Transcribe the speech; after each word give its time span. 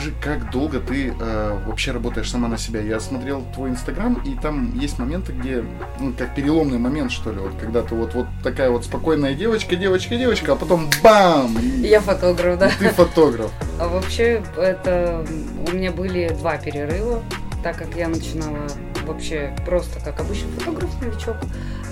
расскажи, 0.00 0.14
как 0.20 0.50
долго 0.50 0.80
ты 0.80 1.14
э, 1.18 1.58
вообще 1.66 1.92
работаешь 1.92 2.30
сама 2.30 2.48
на 2.48 2.58
себя? 2.58 2.80
Я 2.80 3.00
смотрел 3.00 3.44
твой 3.54 3.70
инстаграм, 3.70 4.14
и 4.24 4.34
там 4.34 4.78
есть 4.78 4.98
моменты, 4.98 5.32
где, 5.32 5.64
ну, 5.98 6.12
как 6.16 6.34
переломный 6.34 6.78
момент, 6.78 7.12
что 7.12 7.32
ли, 7.32 7.38
вот 7.38 7.52
когда 7.60 7.82
ты 7.82 7.94
вот, 7.94 8.14
вот 8.14 8.26
такая 8.42 8.70
вот 8.70 8.84
спокойная 8.84 9.34
девочка, 9.34 9.76
девочка, 9.76 10.16
девочка, 10.16 10.52
а 10.52 10.56
потом 10.56 10.88
бам! 11.02 11.56
Я 11.82 12.00
фотограф, 12.00 12.58
да. 12.58 12.70
Ты 12.78 12.88
фотограф. 12.90 13.50
А 13.78 13.88
вообще, 13.88 14.42
это 14.56 15.24
у 15.68 15.74
меня 15.74 15.90
были 15.90 16.28
два 16.38 16.56
перерыва, 16.56 17.22
так 17.62 17.76
как 17.76 17.94
я 17.96 18.08
начинала 18.08 18.66
вообще 19.06 19.54
просто 19.66 20.00
как 20.00 20.20
обычный 20.20 20.50
фотограф-новичок, 20.58 21.36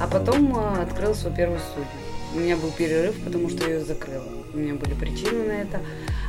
а 0.00 0.06
потом 0.06 0.56
э, 0.56 0.82
открыла 0.82 1.14
свою 1.14 1.34
первую 1.34 1.60
студию. 1.60 1.88
У 2.34 2.40
меня 2.40 2.56
был 2.56 2.70
перерыв, 2.70 3.14
потому 3.24 3.48
что 3.48 3.66
я 3.66 3.76
ее 3.76 3.84
закрыла. 3.84 4.28
У 4.52 4.58
меня 4.58 4.74
были 4.74 4.92
причины 4.92 5.44
на 5.44 5.52
это. 5.52 5.80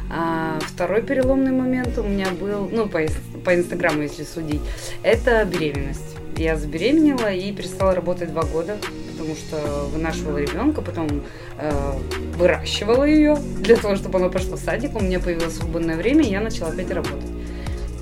А 0.09 0.59
второй 0.61 1.03
переломный 1.03 1.51
момент 1.51 1.97
у 1.97 2.03
меня 2.03 2.27
был, 2.31 2.67
ну, 2.71 2.87
по, 2.87 2.99
по 3.45 3.55
Инстаграму, 3.55 4.01
если 4.01 4.23
судить, 4.23 4.61
это 5.03 5.45
беременность. 5.45 6.15
Я 6.35 6.55
забеременела 6.55 7.31
и 7.31 7.51
перестала 7.51 7.93
работать 7.93 8.31
два 8.31 8.43
года, 8.43 8.77
потому 9.11 9.35
что 9.35 9.85
вынашивала 9.93 10.37
ребенка, 10.37 10.81
потом 10.81 11.23
э, 11.57 11.93
выращивала 12.37 13.03
ее 13.03 13.35
для 13.35 13.75
того, 13.75 13.95
чтобы 13.97 14.19
она 14.19 14.29
пошла 14.29 14.55
в 14.55 14.59
садик. 14.59 14.95
У 14.95 15.03
меня 15.03 15.19
появилось 15.19 15.57
свободное 15.57 15.97
время, 15.97 16.23
и 16.23 16.31
я 16.31 16.39
начала 16.39 16.69
опять 16.69 16.89
работать. 16.91 17.29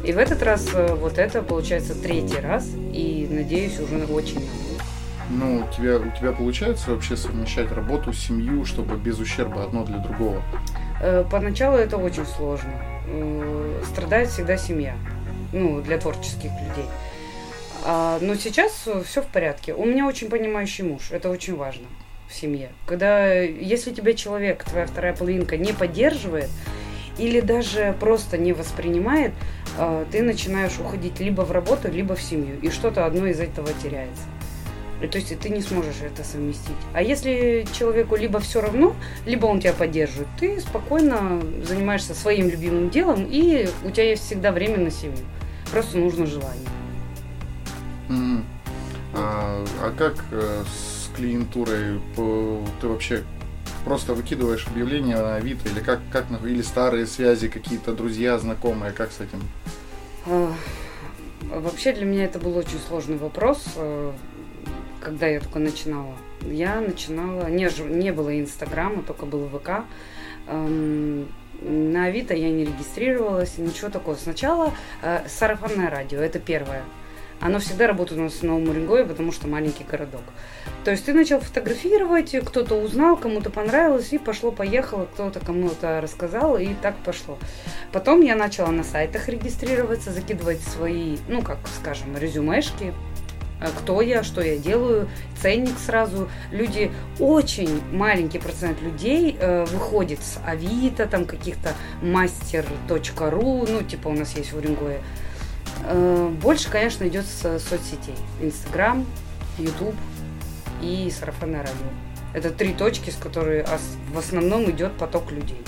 И 0.05 0.14
в 0.14 0.18
этот 0.18 0.44
раз 0.44 0.70
э, 0.74 0.94
вот 0.94 1.18
это 1.18 1.42
получается 1.42 1.94
третий 1.94 2.40
раз, 2.40 2.70
и 2.94 3.28
надеюсь, 3.30 3.80
уже 3.80 4.05
очень. 4.05 4.48
Ну, 5.30 5.66
у 5.66 5.74
тебя, 5.76 5.98
у 5.98 6.18
тебя 6.18 6.32
получается 6.32 6.92
вообще 6.92 7.18
совмещать 7.18 7.71
работу, 7.71 8.14
семью, 8.14 8.64
чтобы 8.64 8.96
без 8.96 9.20
ущерба 9.20 9.64
одно 9.64 9.84
для 9.84 9.98
другого? 9.98 10.42
Э, 11.01 11.23
поначалу 11.29 11.77
это 11.77 11.98
очень 11.98 12.26
сложно. 12.26 12.73
Э, 13.07 13.84
страдает 13.91 14.29
всегда 14.29 14.57
семья, 14.57 14.95
ну, 15.53 15.81
для 15.81 15.98
творческих 15.98 16.51
людей. 16.51 16.85
А, 17.84 18.17
но 18.21 18.35
сейчас 18.35 18.87
все 19.05 19.21
в 19.21 19.27
порядке. 19.27 19.73
У 19.73 19.85
меня 19.85 20.07
очень 20.07 20.29
понимающий 20.29 20.84
муж, 20.84 21.12
это 21.12 21.29
очень 21.29 21.55
важно 21.55 21.87
в 22.27 22.34
семье. 22.34 22.70
Когда, 22.85 23.34
если 23.34 23.93
тебя 23.93 24.13
человек, 24.13 24.63
твоя 24.63 24.87
вторая 24.87 25.15
половинка 25.15 25.57
не 25.57 25.71
поддерживает, 25.71 26.49
или 27.18 27.40
даже 27.40 27.95
просто 27.99 28.37
не 28.37 28.53
воспринимает, 28.53 29.31
э, 29.77 30.05
ты 30.12 30.21
начинаешь 30.21 30.77
уходить 30.79 31.20
либо 31.20 31.41
в 31.41 31.51
работу, 31.51 31.90
либо 31.90 32.15
в 32.15 32.21
семью, 32.21 32.59
и 32.62 32.70
что-то 32.70 33.05
одно 33.05 33.27
из 33.27 33.40
этого 33.40 33.70
теряется. 33.81 34.23
То 34.99 35.17
есть 35.17 35.37
ты 35.40 35.49
не 35.49 35.62
сможешь 35.62 36.01
это 36.01 36.23
совместить. 36.23 36.76
А 36.93 37.01
если 37.01 37.65
человеку 37.71 38.15
либо 38.15 38.40
все 38.40 38.62
равно, 38.62 38.95
либо 39.26 39.45
он 39.45 39.59
тебя 39.59 39.73
поддерживает, 39.73 40.27
ты 40.40 40.59
спокойно 40.59 41.41
занимаешься 41.63 42.15
своим 42.15 42.49
любимым 42.49 42.90
делом, 42.90 43.27
и 43.29 43.70
у 43.84 43.91
тебя 43.91 44.09
есть 44.09 44.25
всегда 44.25 44.51
время 44.51 44.79
на 44.79 44.90
семью. 44.90 45.18
Просто 45.71 45.98
нужно 45.98 46.25
желание. 46.25 46.68
Mm. 48.09 48.43
А, 49.13 49.65
а 49.81 49.93
как 49.95 50.15
э, 50.31 50.63
с 50.65 51.15
клиентурой? 51.15 51.99
Ты 52.81 52.87
вообще 52.87 53.23
просто 53.85 54.13
выкидываешь 54.13 54.68
объявление 54.68 55.18
на 55.18 55.35
Авито 55.35 55.70
или 55.70 55.79
как, 55.79 55.99
как 56.12 56.25
или 56.43 56.62
старые 56.62 57.05
связи, 57.05 57.48
какие-то 57.48 57.93
друзья, 57.93 58.37
знакомые, 58.37 58.91
как 58.91 59.12
с 59.12 59.21
этим? 59.21 59.41
А, 60.25 60.53
вообще 61.49 61.93
для 61.93 62.05
меня 62.05 62.25
это 62.25 62.40
был 62.40 62.57
очень 62.57 62.79
сложный 62.87 63.18
вопрос, 63.18 63.63
э, 63.75 64.12
когда 65.01 65.28
я 65.28 65.40
только 65.40 65.59
начинала. 65.59 66.13
Я 66.41 66.81
начинала, 66.81 67.47
не, 67.47 67.69
не 67.90 68.12
было 68.12 68.40
Инстаграма, 68.40 69.03
только 69.03 69.25
был 69.25 69.47
ВК. 69.47 69.84
Эм, 70.47 71.28
на 71.62 72.06
Авито 72.06 72.34
я 72.34 72.50
не 72.50 72.66
регистрировалась, 72.66 73.57
ничего 73.57 73.90
такого. 73.90 74.16
Сначала 74.16 74.74
э, 75.02 75.22
сарафанное 75.28 75.90
радио, 75.90 76.19
это 76.19 76.40
первое. 76.40 76.84
Оно 77.40 77.59
всегда 77.59 77.86
работает 77.86 78.19
у 78.19 78.24
нас 78.24 78.34
в 78.34 78.44
Новом 78.44 78.69
Уренгое, 78.69 79.06
потому 79.06 79.31
что 79.31 79.47
маленький 79.47 79.84
городок. 79.84 80.22
То 80.84 80.91
есть 80.91 81.06
ты 81.06 81.13
начал 81.13 81.40
фотографировать, 81.40 82.36
кто-то 82.44 82.75
узнал, 82.75 83.16
кому-то 83.16 83.52
понравилось, 83.52 84.12
и 84.12 84.18
пошло-поехало, 84.18 85.06
кто-то 85.13 85.40
кому-то 85.40 86.02
рассказал, 86.02 86.57
и 86.57 86.74
так 86.81 86.96
пошло. 86.97 87.38
Потом 87.91 88.22
я 88.22 88.36
начала 88.36 88.72
на 88.72 88.84
сайтах 88.84 89.30
регистрироваться, 89.30 90.12
закидывать 90.12 90.62
свои, 90.62 91.18
ну, 91.28 91.44
как 91.44 91.59
скажем, 91.80 92.18
резюмешки, 92.18 92.94
кто 93.79 94.01
я, 94.01 94.23
что 94.23 94.41
я 94.41 94.57
делаю, 94.57 95.09
ценник 95.41 95.78
сразу. 95.79 96.29
Люди, 96.51 96.91
очень 97.19 97.81
маленький 97.91 98.40
процент 98.40 98.81
людей 98.81 99.38
э, 99.40 99.66
выходит 99.66 100.19
с 100.22 100.40
Авито, 100.45 101.06
там 101.06 101.25
каких-то 101.25 101.73
мастер.ру, 102.01 103.66
ну, 103.68 103.81
типа 103.84 104.09
у 104.09 104.13
нас 104.13 104.35
есть 104.35 104.53
в 104.53 104.57
Уренгое, 104.57 105.01
Э, 105.84 106.29
больше, 106.41 106.69
конечно, 106.69 107.07
идет 107.07 107.25
с 107.25 107.59
соцсетей. 107.59 108.16
Инстаграм, 108.41 109.06
Ютуб 109.57 109.95
и 110.81 111.12
сарафанное 111.12 111.62
радио. 111.62 111.88
Это 112.34 112.51
три 112.51 112.74
точки, 112.74 113.09
с 113.09 113.16
которой 113.16 113.66
в 114.13 114.18
основном 114.18 114.69
идет 114.69 114.94
поток 114.94 115.31
людей. 115.31 115.62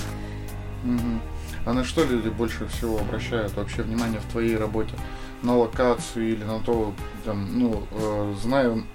Угу. 0.83 1.19
А 1.66 1.73
на 1.73 1.83
что 1.83 2.03
люди 2.03 2.29
больше 2.29 2.67
всего 2.67 3.00
обращают 3.00 3.56
вообще 3.56 3.81
внимание 3.81 4.19
в 4.19 4.31
твоей 4.31 4.56
работе? 4.57 4.94
На 5.41 5.57
локацию 5.57 6.29
или 6.29 6.44
на 6.44 6.59
то, 6.59 6.94
там, 7.25 7.57
ну, 7.57 7.83
э, 7.91 8.35
знаю, 8.41 8.85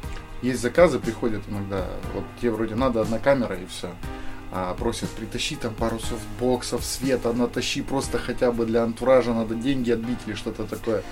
есть 0.42 0.60
заказы, 0.60 0.98
приходят 0.98 1.42
иногда, 1.48 1.86
вот 2.14 2.24
тебе 2.40 2.50
вроде 2.50 2.74
надо 2.74 3.00
одна 3.00 3.18
камера 3.18 3.56
и 3.56 3.66
все 3.66 3.90
а, 4.54 4.72
просят 4.74 5.08
притащи 5.10 5.56
там 5.56 5.74
пару 5.74 5.98
софтбоксов, 5.98 6.84
света, 6.84 7.32
натащи 7.32 7.82
просто 7.82 8.18
хотя 8.18 8.52
бы 8.52 8.64
для 8.66 8.84
антуража, 8.84 9.34
надо 9.34 9.56
деньги 9.56 9.90
отбить 9.90 10.20
или 10.26 10.34
что-то 10.34 10.64
такое. 10.64 11.02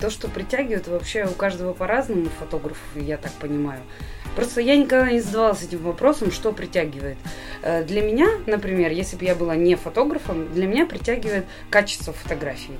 То, 0.00 0.10
что 0.10 0.28
притягивает 0.28 0.88
вообще 0.88 1.24
у 1.24 1.32
каждого 1.32 1.72
по-разному 1.72 2.26
фотографов, 2.38 2.86
я 2.94 3.16
так 3.16 3.32
понимаю. 3.32 3.80
Просто 4.34 4.60
я 4.60 4.76
никогда 4.76 5.10
не 5.10 5.20
задавалась 5.20 5.62
этим 5.62 5.78
вопросом, 5.78 6.30
что 6.30 6.52
притягивает. 6.52 7.16
Э, 7.62 7.82
для 7.84 8.02
меня, 8.02 8.28
например, 8.46 8.92
если 8.92 9.16
бы 9.16 9.24
я 9.24 9.34
была 9.34 9.56
не 9.56 9.74
фотографом, 9.76 10.52
для 10.52 10.66
меня 10.66 10.84
притягивает 10.84 11.46
качество 11.70 12.12
фотографии. 12.12 12.78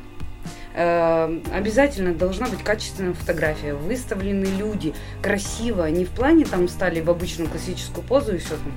Эм, 0.79 1.43
обязательно 1.55 2.13
должна 2.13 2.49
быть 2.49 2.63
качественная 2.63 3.15
фотография. 3.15 3.73
Выставлены 3.73 4.45
люди 4.45 4.93
красиво, 5.23 5.87
не 5.87 6.05
в 6.05 6.11
плане 6.11 6.45
там 6.45 6.69
стали 6.69 7.01
в 7.01 7.09
обычную 7.09 7.49
классическую 7.49 8.05
позу 8.05 8.35
и 8.35 8.39
все 8.39 8.57
там. 8.57 8.73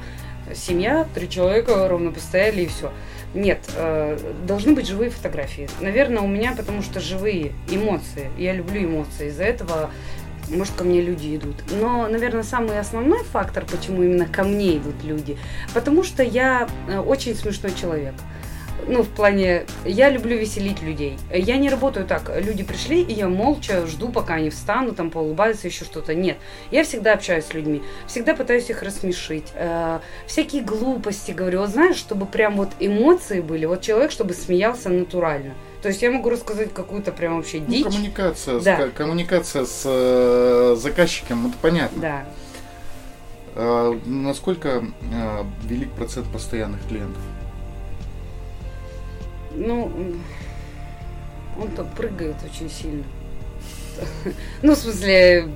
Семья, 0.55 1.07
три 1.13 1.29
человека 1.29 1.87
ровно 1.87 2.11
постояли 2.11 2.61
и 2.61 2.67
все. 2.67 2.91
Нет, 3.33 3.59
э, 3.75 4.17
должны 4.47 4.73
быть 4.73 4.87
живые 4.87 5.09
фотографии. 5.11 5.69
Наверное, 5.81 6.21
у 6.21 6.27
меня, 6.27 6.53
потому 6.55 6.81
что 6.81 6.99
живые 6.99 7.53
эмоции. 7.69 8.29
Я 8.37 8.53
люблю 8.53 8.85
эмоции. 8.85 9.27
Из-за 9.27 9.43
этого 9.43 9.91
может, 10.49 10.73
ко 10.73 10.83
мне 10.83 11.01
люди 11.01 11.35
идут. 11.35 11.55
Но, 11.79 12.07
наверное, 12.07 12.43
самый 12.43 12.79
основной 12.79 13.23
фактор, 13.23 13.65
почему 13.65 14.03
именно 14.03 14.25
ко 14.25 14.43
мне 14.43 14.77
идут 14.77 15.03
люди, 15.03 15.38
потому 15.73 16.03
что 16.03 16.23
я 16.23 16.67
э, 16.88 16.99
очень 16.99 17.35
смешной 17.35 17.73
человек 17.73 18.15
ну, 18.88 19.03
в 19.03 19.09
плане, 19.09 19.66
я 19.85 20.09
люблю 20.09 20.38
веселить 20.38 20.81
людей. 20.81 21.17
Я 21.31 21.57
не 21.57 21.69
работаю 21.69 22.06
так, 22.06 22.31
люди 22.44 22.63
пришли, 22.63 23.01
и 23.01 23.13
я 23.13 23.28
молча 23.28 23.85
жду, 23.88 24.09
пока 24.09 24.35
они 24.35 24.50
встанут, 24.50 24.95
там, 24.95 25.09
поулыбаются, 25.09 25.67
еще 25.67 25.85
что-то. 25.85 26.16
Нет, 26.16 26.38
я 26.72 26.84
всегда 26.84 27.13
общаюсь 27.13 27.45
с 27.45 27.53
людьми, 27.53 27.81
всегда 28.07 28.35
пытаюсь 28.35 28.69
их 28.69 28.84
рассмешить. 28.84 29.47
Э, 29.56 30.00
всякие 30.25 30.63
глупости 30.63 31.31
говорю, 31.31 31.59
вот 31.59 31.69
знаешь, 31.69 31.97
чтобы 31.97 32.25
прям 32.25 32.57
вот 32.57 32.69
эмоции 32.79 33.41
были, 33.41 33.66
вот 33.66 33.81
человек, 33.81 34.12
чтобы 34.12 34.34
смеялся 34.34 34.89
натурально. 34.89 35.53
То 35.81 35.88
есть 35.88 36.01
я 36.01 36.12
могу 36.12 36.29
рассказать 36.29 36.73
какую-то 36.73 37.12
прям 37.12 37.38
вообще 37.38 37.59
ну, 37.59 37.68
дичь. 37.68 37.85
Ну, 37.85 37.91
коммуникация, 37.91 38.59
да. 38.59 38.88
с, 38.88 38.92
коммуникация 38.92 39.65
с 39.65 39.83
э, 39.86 40.75
заказчиком, 40.77 41.48
это 41.48 41.56
понятно. 41.62 42.01
Да. 42.01 42.25
Э, 43.56 43.98
насколько 44.06 44.83
э, 45.13 45.44
велик 45.63 45.92
процент 45.92 46.27
постоянных 46.31 46.86
клиентов? 46.88 47.21
Ну, 49.59 49.91
он 51.61 51.67
там 51.71 51.88
прыгает 51.95 52.35
очень 52.44 52.69
сильно. 52.69 53.03
Ну, 54.61 54.73
в 54.73 54.77
смысле, 54.77 55.50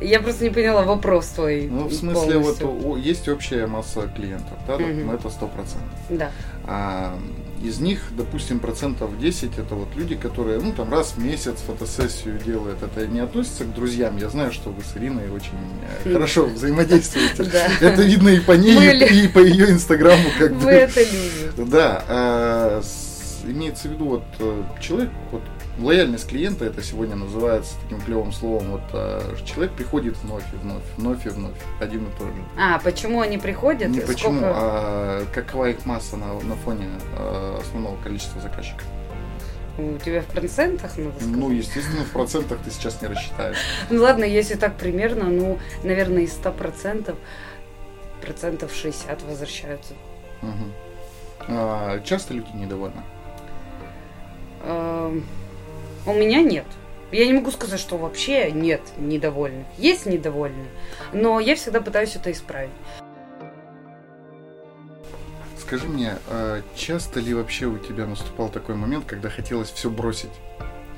я 0.00 0.20
просто 0.20 0.44
не 0.44 0.50
поняла 0.50 0.82
вопрос 0.82 1.26
твой. 1.28 1.68
Ну, 1.68 1.88
в 1.88 1.92
смысле, 1.92 2.34
полностью. 2.34 2.68
вот 2.68 2.96
есть 2.96 3.28
общая 3.28 3.66
масса 3.66 4.10
клиентов, 4.14 4.56
да, 4.66 4.76
угу. 4.76 4.84
ну, 4.84 5.12
это 5.12 5.30
сто 5.30 5.46
процентов. 5.48 5.98
Да. 6.08 6.30
А, 6.64 7.18
из 7.62 7.80
них, 7.80 8.00
допустим, 8.16 8.60
процентов 8.60 9.18
10 9.18 9.58
это 9.58 9.74
вот 9.74 9.88
люди, 9.96 10.14
которые, 10.14 10.60
ну, 10.60 10.72
там 10.72 10.92
раз 10.92 11.14
в 11.16 11.18
месяц 11.18 11.56
фотосессию 11.66 12.38
делают. 12.38 12.78
Это 12.82 13.06
не 13.06 13.20
относится 13.20 13.64
к 13.64 13.74
друзьям. 13.74 14.16
Я 14.18 14.28
знаю, 14.28 14.52
что 14.52 14.70
вы 14.70 14.82
с 14.82 14.96
Ириной 14.96 15.30
очень 15.30 15.58
э, 16.04 16.12
хорошо 16.12 16.46
взаимодействуете. 16.46 17.50
Это 17.80 18.02
видно 18.02 18.28
и 18.28 18.40
по 18.40 18.52
ней, 18.52 19.24
и 19.24 19.28
по 19.28 19.40
ее 19.40 19.70
инстаграму. 19.70 20.24
Вы 20.38 20.70
это 20.70 21.00
любите. 21.00 21.70
Да. 21.70 22.82
Имеется 23.44 23.88
в 23.88 23.92
виду, 23.92 24.04
вот 24.06 24.24
э, 24.38 24.62
человек 24.80 25.10
вот 25.30 25.42
лояльность 25.78 26.28
клиента 26.28 26.64
это 26.64 26.82
сегодня 26.82 27.16
называется 27.16 27.74
таким 27.82 28.00
клевым 28.00 28.32
словом. 28.32 28.72
Вот 28.72 28.82
а, 28.92 29.36
человек 29.44 29.72
приходит 29.72 30.16
вновь 30.18 30.42
и 30.52 30.56
вновь, 30.56 30.82
вновь 30.96 31.26
и 31.26 31.28
вновь, 31.28 31.54
один 31.80 32.04
и 32.04 32.10
тот 32.18 32.26
же. 32.28 32.42
А, 32.58 32.78
почему 32.80 33.20
они 33.20 33.38
приходят? 33.38 33.88
Не 33.88 34.00
почему, 34.00 34.38
сколько- 34.40 34.52
а 34.54 35.24
какова 35.32 35.70
их 35.70 35.86
масса 35.86 36.16
на, 36.16 36.34
на 36.40 36.56
фоне 36.56 36.88
а, 37.16 37.58
основного 37.60 37.96
количества 38.02 38.40
заказчиков. 38.40 38.84
У 39.78 39.96
тебя 39.98 40.22
в 40.22 40.26
процентах, 40.26 40.96
надо 40.96 41.14
сказать? 41.20 41.36
Ну, 41.36 41.50
естественно, 41.52 42.04
в 42.04 42.10
процентах 42.10 42.58
ты 42.64 42.70
сейчас 42.72 43.00
не 43.00 43.06
рассчитаешь. 43.08 43.58
Ну 43.90 44.02
ладно, 44.02 44.24
если 44.24 44.54
так 44.56 44.76
примерно, 44.76 45.24
ну, 45.24 45.58
наверное, 45.84 46.22
из 46.22 46.32
100 46.32 46.52
процентов, 46.52 47.16
процентов 48.20 48.72
60 48.74 49.22
возвращаются. 49.22 49.94
Мгм. 50.42 50.72
А, 51.46 52.00
часто 52.00 52.34
люди 52.34 52.48
недовольны? 52.54 53.02
Эм, 54.62 55.24
У 56.06 56.12
меня 56.14 56.42
нет. 56.42 56.66
Я 57.10 57.26
не 57.26 57.32
могу 57.32 57.50
сказать, 57.50 57.80
что 57.80 57.96
вообще 57.96 58.50
нет 58.52 58.80
недовольных. 58.98 59.66
Есть 59.78 60.04
недовольные, 60.06 60.68
но 61.12 61.40
я 61.40 61.54
всегда 61.54 61.80
пытаюсь 61.80 62.16
это 62.16 62.30
исправить. 62.32 62.70
Скажи 65.58 65.86
мне, 65.86 66.16
а 66.28 66.62
часто 66.74 67.20
ли 67.20 67.34
вообще 67.34 67.66
у 67.66 67.78
тебя 67.78 68.06
наступал 68.06 68.48
такой 68.48 68.74
момент, 68.74 69.04
когда 69.06 69.28
хотелось 69.28 69.70
все 69.70 69.90
бросить? 69.90 70.30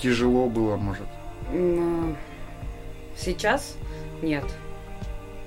Тяжело 0.01 0.49
было, 0.49 0.77
может? 0.77 1.07
М, 1.53 2.17
Сейчас 3.17 3.77
нет. 4.23 4.45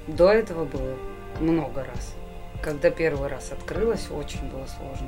До 0.08 0.30
этого 0.32 0.66
было 0.66 0.96
много 1.40 1.84
раз. 1.86 2.14
Когда 2.62 2.90
первый 2.90 3.30
раз 3.30 3.52
открылась, 3.52 4.08
очень 4.12 4.42
было 4.50 4.66
сложно. 4.68 5.08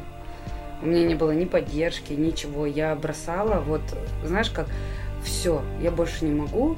У 0.86 0.88
меня 0.88 1.04
не 1.04 1.16
было 1.16 1.32
ни 1.32 1.46
поддержки, 1.46 2.14
ничего. 2.14 2.68
Я 2.68 2.96
бросала, 2.96 3.60
вот, 3.60 3.82
знаешь, 4.24 4.52
как 4.52 4.68
все, 5.24 5.64
я 5.82 5.90
больше 5.90 6.26
не 6.26 6.32
могу, 6.32 6.78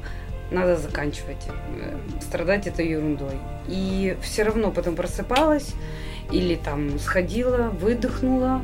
надо 0.49 0.77
заканчивать. 0.77 1.45
Э, 1.81 1.97
Страдать 2.21 2.67
это 2.67 2.83
ерундой. 2.83 3.35
И 3.67 4.15
все 4.21 4.43
равно 4.43 4.71
потом 4.71 4.95
просыпалась 4.95 5.73
или 6.31 6.55
там 6.55 6.97
сходила, 6.99 7.63
выдохнула 7.81 8.61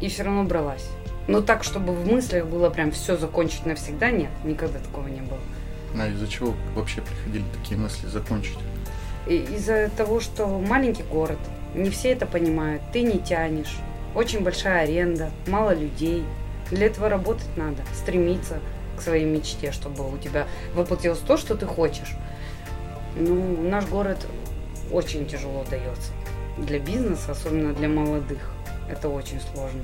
и 0.00 0.08
все 0.08 0.22
равно 0.22 0.44
бралась. 0.44 0.88
Но 1.28 1.42
так, 1.42 1.62
чтобы 1.62 1.92
в 1.92 2.10
мыслях 2.10 2.46
было 2.46 2.70
прям 2.70 2.90
все 2.90 3.18
закончить 3.18 3.66
навсегда, 3.66 4.10
нет, 4.10 4.30
никогда 4.44 4.78
такого 4.78 5.08
не 5.08 5.20
было. 5.20 5.40
А 6.00 6.08
из-за 6.08 6.26
чего 6.26 6.54
вообще 6.74 7.02
приходили 7.02 7.44
такие 7.60 7.78
мысли 7.78 8.06
закончить? 8.06 8.58
Из-за 9.26 9.90
того, 9.94 10.20
что 10.20 10.46
маленький 10.46 11.02
город, 11.02 11.38
не 11.74 11.90
все 11.90 12.12
это 12.12 12.24
понимают, 12.24 12.82
ты 12.94 13.02
не 13.02 13.18
тянешь, 13.18 13.76
очень 14.14 14.42
большая 14.42 14.84
аренда, 14.84 15.30
мало 15.46 15.74
людей. 15.74 16.24
Для 16.70 16.86
этого 16.86 17.08
работать 17.08 17.56
надо, 17.56 17.82
стремиться 17.92 18.60
к 18.96 19.02
своей 19.02 19.24
мечте, 19.24 19.72
чтобы 19.72 20.10
у 20.12 20.16
тебя 20.18 20.46
воплотилось 20.74 21.18
то, 21.18 21.36
что 21.36 21.54
ты 21.56 21.66
хочешь. 21.66 22.14
Ну, 23.16 23.62
наш 23.68 23.86
город 23.86 24.26
очень 24.90 25.26
тяжело 25.26 25.64
дается. 25.68 26.12
Для 26.58 26.78
бизнеса, 26.78 27.32
особенно 27.32 27.72
для 27.74 27.88
молодых, 27.88 28.50
это 28.88 29.08
очень 29.08 29.40
сложно. 29.40 29.82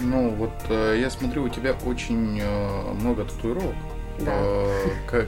Ну, 0.00 0.30
вот 0.30 0.52
э, 0.68 0.98
я 1.00 1.10
смотрю, 1.10 1.44
у 1.44 1.48
тебя 1.48 1.74
очень 1.84 2.38
э, 2.40 2.92
много 2.92 3.24
татуировок. 3.24 3.74
Да. 4.20 4.32
Э, 4.32 4.88
как, 5.08 5.26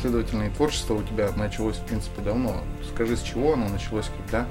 следовательно, 0.00 0.44
и 0.44 0.50
творчество 0.50 0.94
у 0.94 1.02
тебя 1.02 1.30
началось, 1.36 1.76
в 1.76 1.84
принципе, 1.84 2.22
давно. 2.22 2.56
Скажи, 2.92 3.16
с 3.16 3.22
чего 3.22 3.52
оно 3.52 3.68
началось, 3.68 4.10
когда? 4.18 4.46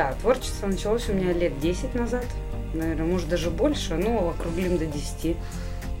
Да, 0.00 0.14
творчество 0.22 0.66
началось 0.66 1.10
у 1.10 1.12
меня 1.12 1.34
лет 1.34 1.60
10 1.60 1.94
назад, 1.94 2.24
наверное, 2.72 3.04
может 3.04 3.28
даже 3.28 3.50
больше, 3.50 3.96
но 3.96 4.30
округлим 4.30 4.78
до 4.78 4.86
10. 4.86 5.36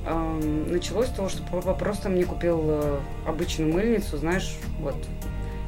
Эм, 0.06 0.72
Началось 0.72 1.08
с 1.08 1.10
того, 1.10 1.28
что 1.28 1.42
папа 1.42 1.74
просто 1.74 2.08
мне 2.08 2.24
купил 2.24 2.62
э, 2.64 2.98
обычную 3.26 3.70
мыльницу, 3.70 4.16
знаешь, 4.16 4.56
вот, 4.78 4.94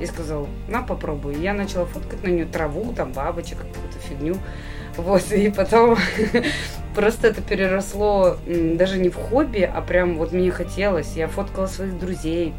и 0.01 0.07
сказал, 0.07 0.49
на, 0.67 0.81
попробуй. 0.81 1.37
Я 1.43 1.53
начала 1.53 1.85
фоткать 1.85 2.23
на 2.23 2.29
нее 2.29 2.47
траву, 2.47 2.95
там, 2.95 3.13
бабочек, 3.13 3.59
какую-то 3.59 3.99
фигню. 3.99 4.37
Вот, 4.97 5.31
и 5.31 5.51
потом 5.51 5.99
просто 6.95 7.29
это 7.29 7.43
переросло 7.43 8.39
даже 8.47 8.99
не 8.99 9.11
в 9.11 9.17
хобби, 9.17 9.61
а 9.61 9.83
прям 9.83 10.17
вот 10.17 10.33
мне 10.33 10.51
хотелось. 10.51 11.17
Я 11.17 11.29
фоткала 11.29 11.67
своих 11.67 11.99
друзей. 11.99 12.55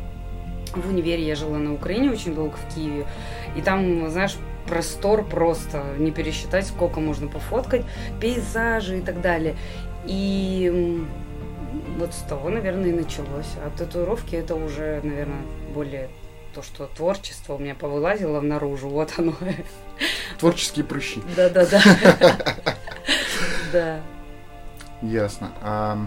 В 0.76 0.90
универе 0.90 1.26
я 1.26 1.34
жила 1.34 1.58
на 1.58 1.74
Украине 1.74 2.12
очень 2.12 2.36
долго, 2.36 2.58
в 2.58 2.76
Киеве. 2.76 3.08
И 3.56 3.62
там, 3.62 4.08
знаешь, 4.12 4.38
простор 4.68 5.26
просто, 5.26 5.84
не 5.98 6.12
пересчитать, 6.12 6.68
сколько 6.68 7.00
можно 7.00 7.28
пофоткать, 7.28 7.86
пейзажи 8.20 9.00
и 9.00 9.02
так 9.02 9.22
далее. 9.22 9.56
И 10.06 11.06
вот 11.98 12.14
с 12.14 12.22
того, 12.22 12.50
наверное, 12.50 12.90
и 12.90 12.94
началось. 12.94 13.56
А 13.58 13.72
татуировки 13.78 14.36
это 14.36 14.56
уже, 14.56 15.02
наверное, 15.04 15.42
более 15.74 16.10
то, 16.54 16.62
что 16.62 16.88
творчество 16.88 17.56
у 17.56 17.58
меня 17.58 17.76
повылазило 17.76 18.40
наружу, 18.42 18.90
вот 18.90 19.14
оно. 19.18 19.34
Творческие 20.40 20.86
прыщи. 20.86 21.22
Да-да-да. 21.36 21.82
Да. 23.72 24.02
Ясно. 25.02 25.52
А 25.62 25.98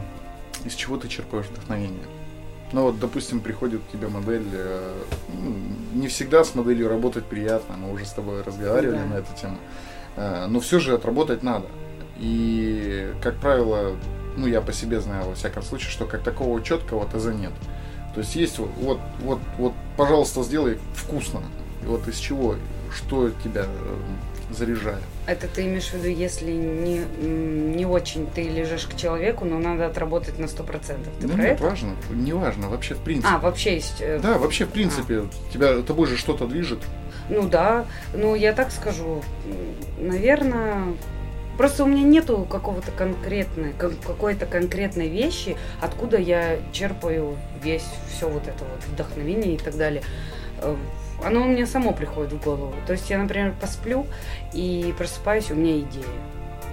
из 0.65 0.75
чего 0.75 0.97
ты 0.97 1.09
черпаешь 1.09 1.47
вдохновение? 1.47 2.07
Ну 2.73 2.83
вот, 2.83 2.99
допустим, 2.99 3.41
приходит 3.41 3.81
к 3.89 3.93
тебе 3.93 4.09
модель, 4.09 4.47
э, 4.53 4.93
ну, 5.41 5.55
не 5.95 6.09
всегда 6.09 6.43
с 6.45 6.55
моделью 6.55 6.89
работать 6.89 7.25
приятно, 7.25 7.77
мы 7.77 7.93
уже 7.93 8.05
с 8.05 8.11
тобой 8.11 8.43
разговаривали 8.43 8.99
Да. 8.99 9.05
на 9.07 9.15
эту 9.15 9.33
тему, 9.41 9.57
Э, 10.17 10.47
но 10.49 10.61
все 10.61 10.79
же 10.81 10.95
отработать 10.95 11.43
надо. 11.43 11.67
И, 12.19 13.13
как 13.23 13.37
правило, 13.37 13.95
ну 14.37 14.47
я 14.47 14.61
по 14.61 14.73
себе 14.73 15.01
знаю, 15.01 15.27
во 15.27 15.35
всяком 15.35 15.63
случае, 15.63 15.91
что 15.91 16.07
как 16.07 16.23
такого 16.23 16.63
четкого 16.63 17.07
ТЗ 17.07 17.27
нет. 17.27 17.53
То 18.15 18.21
есть 18.21 18.35
есть 18.35 18.59
вот, 18.59 18.71
вот, 18.81 18.99
вот, 19.21 19.39
вот, 19.59 19.73
пожалуйста, 19.97 20.43
сделай 20.43 20.79
вкусно. 20.95 21.43
И 21.83 21.87
вот 21.87 22.09
из 22.09 22.17
чего, 22.17 22.57
что 22.95 23.31
тебя 23.45 23.67
заряжает. 24.51 25.03
Это 25.27 25.49
ты 25.49 25.63
имеешь 25.67 25.89
в 25.89 25.95
виду, 25.95 26.09
если 26.09 26.51
не, 26.53 27.01
не 27.21 27.85
очень 27.87 28.27
ты 28.29 28.43
лежишь 28.45 28.87
к 28.87 28.97
человеку, 28.97 29.45
но 29.45 29.59
надо 29.59 29.87
отработать 29.87 30.39
на 30.39 30.45
100%. 30.47 31.09
Ты 31.21 31.27
Ну, 31.27 31.35
про 31.35 31.43
нет, 31.43 31.53
это? 31.55 31.65
важно, 31.65 31.97
не 32.11 32.33
важно, 32.33 32.69
вообще 32.69 32.95
в 32.95 33.01
принципе. 33.01 33.29
А, 33.35 33.39
вообще 33.39 33.75
есть. 33.75 33.97
э, 34.01 34.19
Да, 34.21 34.39
вообще, 34.39 34.65
в 34.67 34.71
принципе, 34.71 35.25
тебя 35.53 35.83
тобой 35.83 36.07
же 36.07 36.17
что-то 36.17 36.47
движет. 36.47 36.79
Ну 37.29 37.49
да, 37.49 37.87
ну 38.15 38.35
я 38.37 38.53
так 38.53 38.71
скажу, 38.71 39.23
наверное, 39.99 40.95
просто 41.57 41.85
у 41.85 41.87
меня 41.87 42.03
нету 42.03 42.47
какого-то 42.49 42.93
конкретной, 42.93 43.73
кон- 43.73 43.97
какой-то 44.07 44.47
конкретной 44.47 45.09
вещи, 45.09 45.57
откуда 45.81 46.19
я 46.19 46.59
черпаю 46.73 47.37
весь 47.63 47.85
все 48.15 48.29
вот 48.29 48.43
это 48.47 48.65
вот 48.65 48.85
вдохновение 48.93 49.55
и 49.55 49.59
так 49.59 49.77
далее. 49.77 50.03
Э, 50.63 50.77
Оно 51.25 51.43
у 51.43 51.47
меня 51.47 51.67
само 51.67 51.93
приходит 51.93 52.33
в 52.33 52.43
голову. 52.45 52.75
То 52.87 52.93
есть 52.93 53.09
я, 53.11 53.19
например, 53.19 53.55
посплю 53.61 54.07
и 54.53 54.95
просыпаюсь, 54.99 55.51
у 55.51 55.55
меня 55.55 55.79
идея 55.81 56.05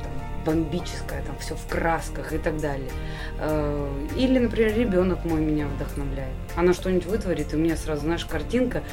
там, 0.04 0.12
бомбическая, 0.46 1.22
там 1.24 1.38
все 1.40 1.56
в 1.56 1.66
красках 1.68 2.34
и 2.34 2.38
так 2.38 2.60
далее. 2.60 2.90
Э, 3.40 3.90
Или, 4.18 4.40
например, 4.40 4.76
ребенок 4.78 5.24
мой 5.26 5.40
меня 5.40 5.68
вдохновляет. 5.68 6.34
Она 6.56 6.74
что-нибудь 6.74 7.06
вытворит, 7.06 7.54
и 7.54 7.56
у 7.56 7.60
меня 7.60 7.78
сразу, 7.78 8.02
знаешь, 8.02 8.26
картинка, 8.26 8.84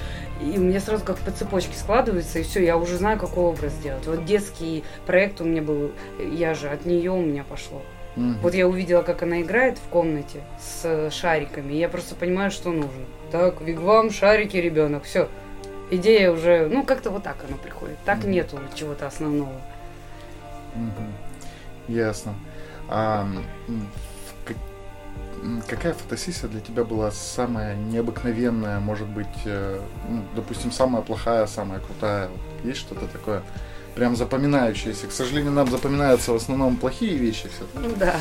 и 0.41 0.57
у 0.57 0.61
меня 0.61 0.81
сразу 0.81 1.05
как 1.05 1.19
по 1.19 1.31
цепочке 1.33 1.77
складывается, 1.77 2.39
и 2.39 2.43
все, 2.43 2.65
я 2.65 2.77
уже 2.77 2.97
знаю, 2.97 3.19
какой 3.19 3.45
образ 3.45 3.73
сделать. 3.73 4.07
Вот 4.07 4.25
детский 4.25 4.85
проект 5.07 5.41
у 5.41 5.45
меня 5.45 5.63
был, 5.63 5.91
я 6.33 6.55
же 6.55 6.69
от 6.69 6.87
нее 6.87 7.11
у 7.11 7.21
меня 7.21 7.45
пошло. 7.45 7.83
Мгм. 8.17 8.39
Вот 8.43 8.55
я 8.55 8.67
увидела, 8.67 9.03
как 9.03 9.23
она 9.23 9.41
играет 9.41 9.79
в 9.79 9.89
комнате 9.89 10.41
с 10.59 11.11
шариками, 11.11 11.73
и 11.75 11.79
я 11.79 11.89
просто 11.89 12.15
понимаю, 12.15 12.51
что 12.51 12.71
нужно. 12.71 13.05
Так, 13.31 13.61
вигвам, 13.61 14.11
шарики, 14.11 14.57
ребенок, 14.57 15.05
все. 15.05 15.29
Идея 15.91 16.31
уже, 16.31 16.69
ну, 16.69 16.85
как-то 16.85 17.11
вот 17.11 17.23
так 17.23 17.37
оно 17.47 17.57
приходит. 17.57 17.99
Так 18.05 18.19
Мгм. 18.19 18.31
нету 18.31 18.59
чего-то 18.75 19.07
основного. 19.07 19.61
Мгм. 20.75 21.13
Ясно. 21.89 22.35
А 22.89 23.27
какая 25.69 25.95
фотосессия 25.95 26.49
для 26.49 26.61
тебя 26.61 26.85
была 26.85 27.11
самая 27.11 27.75
необыкновенная, 27.75 28.79
может 28.81 29.09
быть, 29.09 29.27
э, 29.45 29.81
ну, 30.09 30.23
допустим, 30.37 30.71
самая 30.71 31.03
плохая, 31.03 31.47
самая 31.47 31.81
крутая? 31.81 32.29
Есть 32.63 32.81
что-то 32.81 33.07
такое 33.07 33.43
прям 33.95 34.17
запоминающееся? 34.17 35.07
К 35.07 35.13
сожалению, 35.13 35.53
нам 35.53 35.71
запоминаются 35.71 36.33
в 36.33 36.37
основном 36.37 36.77
плохие 36.77 37.15
вещи 37.17 37.49
все. 37.49 37.67
Ну 37.75 37.95
Да. 37.97 38.17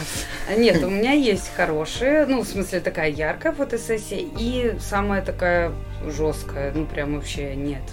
А 0.49 0.55
Нет, 0.55 0.83
у 0.83 0.89
меня 0.89 1.13
есть 1.13 1.51
хорошие, 1.55 2.25
ну, 2.25 2.41
в 2.41 2.47
смысле, 2.47 2.79
такая 2.79 3.09
яркая 3.09 3.51
фотосессия 3.53 4.19
и 4.37 4.75
самая 4.79 5.21
такая 5.21 5.71
жесткая, 6.07 6.71
ну, 6.73 6.85
прям 6.85 7.15
вообще 7.15 7.55
нет. 7.55 7.83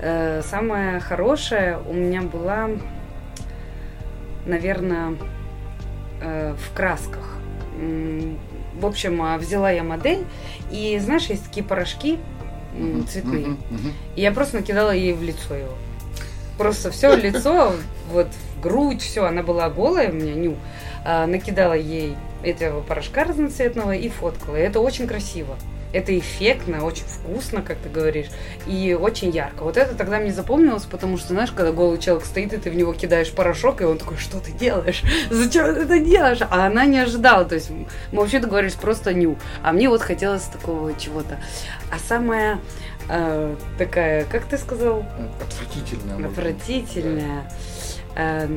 Э, 0.00 0.42
Самая 0.42 1.00
хорошая 1.00 1.78
у 1.78 1.92
меня 1.92 2.22
была, 2.22 2.70
наверное, 4.46 5.16
э, 6.20 6.54
в 6.54 6.76
красках. 6.76 7.24
В 8.74 8.86
общем, 8.86 9.22
а, 9.22 9.38
взяла 9.38 9.70
я 9.70 9.82
модель, 9.84 10.24
и, 10.70 10.98
знаешь, 10.98 11.26
есть 11.26 11.44
такие 11.44 11.64
порошки 11.64 12.18
цветные. 13.08 13.46
мгм, 13.46 13.58
мгм. 13.70 13.92
И 14.16 14.20
я 14.20 14.32
просто 14.32 14.56
накидала 14.56 14.90
ей 14.90 15.12
в 15.12 15.22
лицо 15.22 15.54
его. 15.54 15.74
Просто 16.58 16.90
все 16.90 17.14
лицо 17.16 17.72
вот 18.10 18.28
грудь, 18.62 19.02
все, 19.02 19.24
она 19.24 19.42
была 19.42 19.68
голая 19.70 20.10
у 20.10 20.14
меня, 20.14 20.34
ню. 20.34 20.56
А, 21.04 21.26
накидала 21.26 21.74
ей 21.74 22.16
этого 22.42 22.80
порошка 22.80 23.24
разноцветного 23.24 23.92
и 23.92 24.08
фоткала. 24.08 24.56
И 24.56 24.60
это 24.60 24.80
очень 24.80 25.06
красиво. 25.06 25.56
Это 25.92 26.18
эффектно, 26.18 26.84
очень 26.84 27.04
вкусно, 27.04 27.62
как 27.62 27.78
ты 27.78 27.88
говоришь, 27.88 28.26
и 28.66 28.98
очень 29.00 29.30
ярко. 29.30 29.62
Вот 29.62 29.76
это 29.76 29.94
тогда 29.94 30.18
мне 30.18 30.32
запомнилось, 30.32 30.82
потому 30.82 31.18
что, 31.18 31.28
знаешь, 31.28 31.52
когда 31.52 31.70
голый 31.70 31.98
человек 31.98 32.26
стоит, 32.26 32.52
и 32.52 32.56
ты 32.56 32.68
в 32.68 32.74
него 32.74 32.92
кидаешь 32.94 33.30
порошок, 33.30 33.80
и 33.80 33.84
он 33.84 33.98
такой, 33.98 34.16
что 34.16 34.40
ты 34.40 34.50
делаешь? 34.50 35.04
Зачем 35.30 35.72
ты 35.72 35.82
это 35.82 36.00
делаешь? 36.00 36.40
А 36.40 36.66
она 36.66 36.84
не 36.84 36.98
ожидала. 36.98 37.44
То 37.44 37.54
есть 37.54 37.70
мы 37.70 37.86
вообще 38.10 38.40
договорились 38.40 38.74
просто 38.74 39.14
ню. 39.14 39.36
А 39.62 39.72
мне 39.72 39.88
вот 39.88 40.02
хотелось 40.02 40.42
такого 40.42 40.98
чего-то. 40.98 41.38
А 41.92 41.98
самая 42.08 42.58
э, 43.08 43.56
такая, 43.78 44.24
как 44.24 44.44
ты 44.46 44.58
сказал? 44.58 45.04
Отвратительная. 45.40 46.28
Отвратительная. 46.28 47.50
Э, 48.16 48.48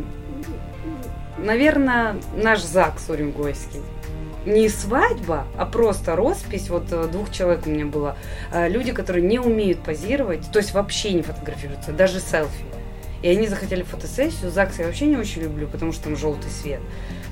наверное, 1.37 2.15
наш 2.35 2.61
ЗАГС 2.63 3.09
Уренгойский 3.09 3.81
не 4.47 4.69
свадьба, 4.69 5.45
а 5.57 5.65
просто 5.65 6.15
роспись. 6.15 6.69
Вот 6.69 6.85
э, 6.91 7.07
двух 7.11 7.31
человек 7.31 7.67
у 7.67 7.69
меня 7.69 7.85
было. 7.85 8.17
Э, 8.51 8.69
люди, 8.69 8.93
которые 8.93 9.25
не 9.25 9.39
умеют 9.39 9.83
позировать, 9.83 10.49
то 10.51 10.59
есть 10.59 10.73
вообще 10.73 11.11
не 11.11 11.21
фотографируются, 11.21 11.91
даже 11.91 12.19
селфи. 12.19 12.65
И 13.21 13.27
они 13.27 13.47
захотели 13.47 13.83
фотосессию. 13.83 14.51
ЗАГС 14.51 14.79
я 14.79 14.85
вообще 14.85 15.05
не 15.05 15.17
очень 15.17 15.41
люблю, 15.41 15.67
потому 15.67 15.91
что 15.91 16.05
там 16.05 16.15
желтый 16.15 16.49
свет. 16.49 16.81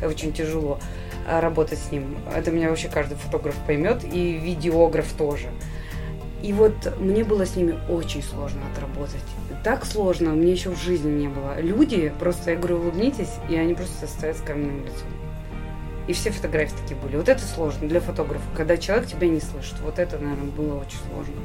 Очень 0.04 0.34
тяжело 0.34 0.80
э, 1.28 1.40
работать 1.40 1.80
с 1.80 1.92
ним. 1.92 2.18
Это 2.36 2.52
меня 2.52 2.70
вообще 2.70 2.90
каждый 2.90 3.16
фотограф 3.16 3.56
поймет, 3.66 4.04
и 4.04 4.34
видеограф 4.34 5.12
тоже. 5.14 5.48
И 6.44 6.54
вот 6.54 6.74
мне 7.00 7.24
было 7.24 7.46
с 7.46 7.56
ними 7.56 7.78
очень 7.90 8.22
сложно 8.22 8.62
отработать. 8.72 9.24
Так 9.64 9.86
сложно, 9.86 10.32
мне 10.32 10.52
еще 10.52 10.70
в 10.70 10.80
жизни 10.80 11.12
не 11.12 11.28
было. 11.28 11.60
Люди, 11.60 12.14
просто 12.20 12.52
я 12.52 12.58
говорю, 12.58 12.78
улыбнитесь, 12.78 13.32
и 13.50 13.56
они 13.56 13.74
просто 13.74 14.06
стоят 14.06 14.38
с 14.38 14.42
каменным 14.42 14.84
лицом. 14.84 15.08
И 16.08 16.14
все 16.14 16.30
фотографии 16.30 16.76
такие 16.84 17.00
были. 17.00 17.18
Вот 17.18 17.30
это 17.30 17.42
сложно 17.42 17.88
для 17.88 18.00
фотографа, 18.00 18.46
когда 18.56 18.78
человек 18.78 19.08
тебя 19.08 19.28
не 19.28 19.40
слышит. 19.40 19.80
Вот 19.82 19.98
это, 19.98 20.20
наверное, 20.20 20.52
было 20.52 20.80
очень 20.80 21.00
сложно. 21.10 21.36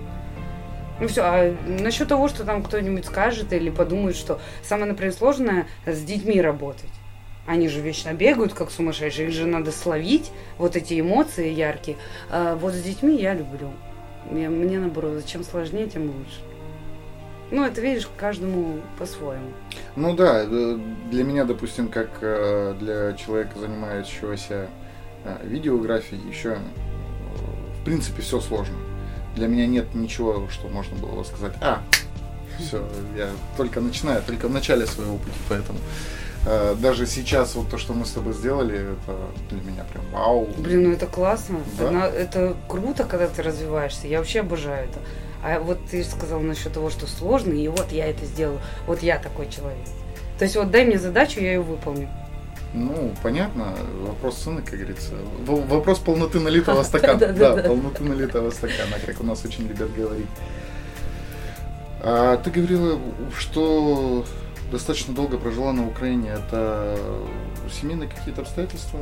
Ну 1.01 1.09
все, 1.09 1.23
а 1.23 1.57
насчет 1.67 2.09
того, 2.09 2.29
что 2.29 2.45
там 2.45 2.63
кто-нибудь 2.63 3.07
скажет 3.07 3.55
или 3.55 3.71
подумает, 3.71 4.17
что 4.17 4.39
самое, 4.63 4.91
например, 4.91 5.15
сложное 5.15 5.67
с 5.87 6.03
детьми 6.03 6.43
работать. 6.43 6.91
Они 7.47 7.69
же 7.69 7.81
вечно 7.81 8.13
бегают, 8.13 8.53
как 8.53 8.71
сумасшедшие, 8.71 9.29
их 9.29 9.35
же 9.35 9.47
надо 9.47 9.73
словить, 9.73 10.31
вот 10.59 10.77
эти 10.77 11.01
эмоции 11.01 11.49
яркие. 11.49 11.97
А 12.29 12.55
вот 12.55 12.75
с 12.75 12.83
детьми 12.83 13.17
я 13.17 13.33
люблю. 13.33 13.71
Я, 14.31 14.51
мне 14.51 14.79
наоборот, 14.79 15.25
чем 15.27 15.45
сложнее, 15.45 15.89
тем 15.89 16.07
лучше. 16.07 16.41
Ну, 17.51 17.65
это 17.65 17.81
видишь, 17.81 18.09
каждому 18.17 18.81
по-своему. 18.99 19.51
Ну 19.97 20.15
да, 20.15 20.45
э, 20.45 20.79
для 21.11 21.25
меня, 21.25 21.45
допустим, 21.45 21.89
как 21.89 22.11
э, 22.21 22.77
для 22.79 23.13
человека, 23.15 23.59
занимающегося 23.59 24.69
э, 25.25 25.37
видеографией, 25.45 26.21
еще 26.29 26.59
в 27.81 27.85
принципе 27.85 28.23
все 28.23 28.41
сложно. 28.41 28.77
Для 29.35 29.49
меня 29.49 29.67
нет 29.67 29.95
ничего, 29.95 30.49
что 30.49 30.69
можно 30.69 30.97
было 30.97 31.23
сказать, 31.25 31.55
а, 31.61 31.83
все, 32.59 32.87
я 33.17 33.31
только 33.57 33.81
начинаю, 33.81 34.23
только 34.23 34.49
в 34.49 34.53
начале 34.53 34.87
своего 34.87 35.17
пути, 35.17 35.37
поэтому 35.49 35.79
даже 36.45 37.07
сейчас 37.07 37.55
вот 37.55 37.69
то, 37.69 37.79
что 37.79 37.93
мы 37.93 38.07
с 38.07 38.11
тобой 38.13 38.33
сделали, 38.33 38.95
это 38.95 39.17
для 39.51 39.71
меня 39.71 39.85
прям 39.85 40.05
вау. 40.13 40.49
Блин, 40.59 40.85
ну 40.85 40.93
это 40.93 41.07
классно. 41.07 41.59
Да? 41.79 42.09
Это 42.09 42.57
круто, 42.69 43.05
когда 43.05 43.27
ты 43.27 43.43
развиваешься. 43.43 44.07
Я 44.07 44.19
вообще 44.19 44.41
обожаю 44.41 44.89
это. 44.89 44.99
А 45.43 45.59
вот 45.59 45.79
ты 45.91 46.05
сказал 46.05 46.41
насчет 46.41 46.73
того, 46.73 46.91
что 46.91 47.07
сложно, 47.07 47.53
и 47.53 47.69
вот 47.69 47.93
я 47.93 48.07
это 48.09 48.25
сделаю. 48.25 48.61
Вот 48.87 49.03
я 49.03 49.19
такой 49.19 49.49
человек. 49.49 49.87
То 50.39 50.45
есть 50.45 50.57
вот 50.57 50.71
дай 50.71 50.85
мне 50.85 50.99
задачу, 50.99 51.41
я 51.41 51.53
ее 51.53 51.61
выполню. 51.61 52.09
Ну, 52.73 53.13
понятно, 53.23 53.75
вопрос 54.01 54.37
цены, 54.37 54.63
как 54.63 54.79
говорится. 54.79 55.13
Вопрос 55.47 55.99
полноты 55.99 56.41
налитого 56.41 56.83
стакана. 56.85 57.33
Да, 57.33 57.57
полноты 57.57 58.03
налитого 58.05 58.51
стакана, 58.51 58.97
как 59.05 59.21
у 59.21 59.25
нас 59.25 59.45
очень 59.45 59.67
любят 59.67 59.93
говорить. 59.95 60.29
А 62.03 62.37
ты 62.39 62.51
говорила, 62.51 62.99
что 63.37 64.25
достаточно 64.71 65.15
долго 65.15 65.39
прожила 65.39 65.73
на 65.73 65.87
Украине. 65.87 66.31
Это 66.31 66.99
семейные 67.71 68.09
какие-то 68.09 68.43
обстоятельства? 68.43 69.01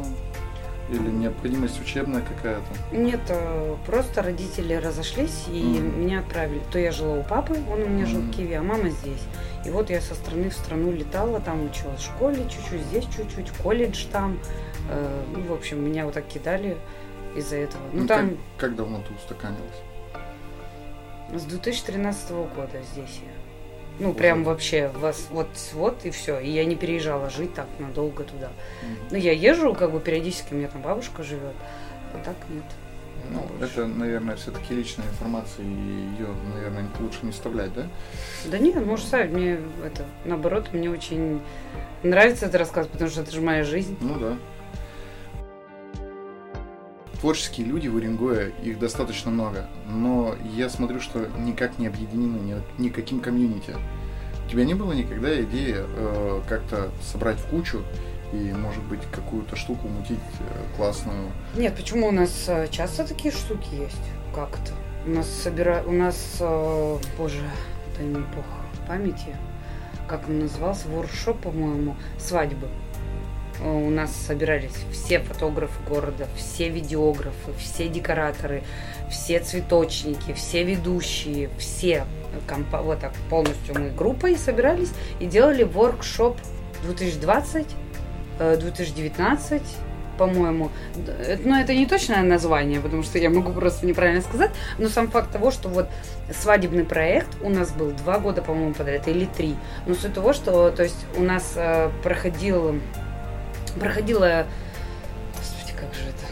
Или 0.90 1.10
необходимость 1.10 1.78
учебная 1.82 2.22
какая-то? 2.22 2.96
Нет, 2.96 3.20
э, 3.28 3.76
просто 3.84 4.22
родители 4.22 4.72
разошлись 4.72 5.44
и 5.48 5.60
mm. 5.60 5.98
меня 5.98 6.20
отправили. 6.20 6.62
То 6.72 6.78
я 6.78 6.92
жила 6.92 7.18
у 7.18 7.22
папы, 7.22 7.58
он 7.70 7.82
у 7.82 7.86
меня 7.88 8.04
mm. 8.04 8.06
жил 8.06 8.20
в 8.22 8.30
Киеве, 8.30 8.58
а 8.58 8.62
мама 8.62 8.88
здесь. 8.88 9.20
И 9.66 9.70
вот 9.70 9.90
я 9.90 10.00
со 10.00 10.14
страны 10.14 10.48
в 10.48 10.54
страну 10.54 10.90
летала, 10.90 11.40
там 11.40 11.66
училась 11.66 12.00
в 12.00 12.04
школе 12.04 12.38
чуть-чуть, 12.48 12.80
здесь 12.86 13.04
чуть-чуть, 13.14 13.50
колледж 13.62 14.06
там. 14.10 14.38
Э, 14.88 15.24
ну, 15.36 15.42
в 15.42 15.52
общем, 15.52 15.84
меня 15.84 16.06
вот 16.06 16.14
так 16.14 16.26
кидали 16.26 16.78
из-за 17.36 17.56
этого. 17.56 17.82
Ну, 17.92 18.02
ну 18.02 18.06
там... 18.06 18.30
Как, 18.30 18.70
как 18.70 18.76
давно 18.76 19.02
ты 19.06 19.12
устаканилась? 19.12 19.82
С 21.34 21.42
2013 21.42 22.30
года 22.30 22.80
здесь 22.94 23.20
я. 23.22 23.37
Ну, 23.98 24.12
прям 24.12 24.44
вообще, 24.44 24.88
вас 24.88 25.26
вот, 25.30 25.48
вот 25.74 26.04
и 26.04 26.10
все. 26.10 26.38
И 26.38 26.50
я 26.50 26.64
не 26.64 26.76
переезжала 26.76 27.30
жить 27.30 27.54
так 27.54 27.66
надолго 27.78 28.24
туда. 28.24 28.46
Mm-hmm. 28.46 29.08
Ну, 29.10 29.16
я 29.16 29.32
езжу, 29.32 29.74
как 29.74 29.90
бы 29.90 30.00
периодически, 30.00 30.54
у 30.54 30.56
меня 30.56 30.68
там 30.68 30.82
бабушка 30.82 31.22
живет. 31.22 31.54
А 32.14 32.24
так 32.24 32.36
нет. 32.48 32.64
Ну, 33.30 33.44
это, 33.60 33.86
наверное, 33.86 34.36
все-таки 34.36 34.74
личная 34.74 35.06
информация, 35.06 35.64
и 35.64 35.68
ее, 35.68 36.28
наверное, 36.54 36.86
лучше 37.00 37.18
не 37.22 37.32
вставлять, 37.32 37.74
да? 37.74 37.86
Да 38.46 38.58
нет, 38.58 38.76
можешь 38.86 39.06
ставить. 39.06 39.32
Мне 39.32 39.58
это, 39.84 40.06
наоборот, 40.24 40.68
мне 40.72 40.88
очень 40.88 41.40
нравится 42.02 42.46
это 42.46 42.58
рассказ, 42.58 42.86
потому 42.86 43.10
что 43.10 43.22
это 43.22 43.32
же 43.32 43.40
моя 43.40 43.64
жизнь. 43.64 43.96
Ну 44.00 44.18
да 44.18 44.36
творческие 47.20 47.66
люди 47.66 47.88
в 47.88 47.96
Уренгое, 47.96 48.52
их 48.62 48.78
достаточно 48.78 49.30
много, 49.30 49.66
но 49.86 50.34
я 50.56 50.68
смотрю, 50.68 51.00
что 51.00 51.26
никак 51.38 51.78
не 51.78 51.86
объединены 51.86 52.36
ни, 52.38 52.82
никаким 52.82 53.20
комьюнити. 53.20 53.74
У 54.46 54.50
тебя 54.50 54.64
не 54.64 54.74
было 54.74 54.92
никогда 54.92 55.40
идеи 55.42 55.76
э, 55.76 56.40
как-то 56.48 56.90
собрать 57.02 57.38
в 57.38 57.46
кучу 57.46 57.82
и, 58.32 58.52
может 58.52 58.82
быть, 58.84 59.00
какую-то 59.10 59.56
штуку 59.56 59.88
мутить 59.88 60.18
э, 60.40 60.76
классную? 60.76 61.30
Нет, 61.56 61.76
почему 61.76 62.08
у 62.08 62.12
нас 62.12 62.44
э, 62.48 62.68
часто 62.70 63.06
такие 63.06 63.32
штуки 63.32 63.74
есть? 63.74 64.00
Как-то. 64.34 64.72
У 65.06 65.10
нас 65.10 65.28
собира... 65.28 65.82
у 65.86 65.92
нас, 65.92 66.36
э, 66.40 66.98
боже, 67.18 67.42
дай 67.96 68.06
мне 68.06 68.20
бог 68.34 68.44
памяти, 68.88 69.36
как 70.08 70.28
он 70.28 70.40
назывался, 70.40 70.88
воркшоп, 70.88 71.38
по-моему, 71.40 71.94
свадьбы. 72.18 72.68
Э, 73.60 73.70
у 73.70 73.90
нас 73.90 74.14
собирались 74.14 74.74
все 74.92 75.20
фотографы 75.20 75.80
города, 75.88 76.26
все 76.36 76.68
видеографы, 76.68 77.52
все 77.58 77.88
декораторы, 77.88 78.62
все 79.10 79.40
цветочники, 79.40 80.32
все 80.32 80.64
ведущие, 80.64 81.50
все 81.58 82.04
компа- 82.46 82.82
вот 82.82 83.00
так 83.00 83.12
полностью 83.30 83.78
мы 83.78 83.90
группой 83.90 84.36
собирались 84.36 84.92
и 85.20 85.26
делали 85.26 85.64
воркшоп 85.64 86.36
2020, 86.84 87.66
2019, 88.38 89.62
э, 89.62 89.64
по-моему. 90.18 90.70
Но 91.44 91.58
это 91.58 91.74
не 91.74 91.86
точное 91.86 92.22
название, 92.22 92.80
потому 92.80 93.02
что 93.04 93.18
я 93.18 93.30
могу 93.30 93.52
просто 93.52 93.86
неправильно 93.86 94.20
сказать. 94.20 94.50
Но 94.78 94.88
сам 94.88 95.08
факт 95.08 95.30
того, 95.30 95.50
что 95.50 95.68
вот 95.68 95.88
свадебный 96.32 96.84
проект 96.84 97.28
у 97.40 97.48
нас 97.48 97.70
был 97.70 97.92
два 97.92 98.18
года, 98.18 98.42
по-моему, 98.42 98.74
подряд, 98.74 99.06
или 99.08 99.24
три. 99.24 99.54
Но 99.86 99.94
суть 99.94 100.12
того, 100.12 100.32
что 100.32 100.70
то 100.70 100.82
есть 100.82 101.06
у 101.16 101.22
нас 101.22 101.52
э, 101.54 101.90
проходил 102.02 102.80
проходила... 103.78 104.46
Господи, 105.36 105.72
как 105.72 105.94
же 105.94 106.02
это? 106.02 106.26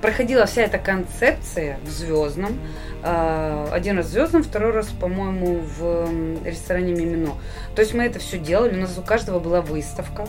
Проходила 0.00 0.46
вся 0.46 0.62
эта 0.62 0.78
концепция 0.78 1.78
в 1.84 1.90
Звездном. 1.90 2.58
А, 3.02 3.68
один 3.72 3.96
раз 3.96 4.06
в 4.06 4.10
Звездном, 4.10 4.42
второй 4.42 4.72
раз, 4.72 4.88
по-моему, 4.88 5.60
в 5.60 6.44
ресторане 6.44 6.94
Мимино. 6.94 7.34
То 7.74 7.82
есть 7.82 7.94
мы 7.94 8.04
это 8.04 8.18
все 8.18 8.38
делали. 8.38 8.76
У 8.76 8.80
нас 8.80 8.96
у 8.98 9.02
каждого 9.02 9.38
была 9.38 9.60
выставка 9.60 10.26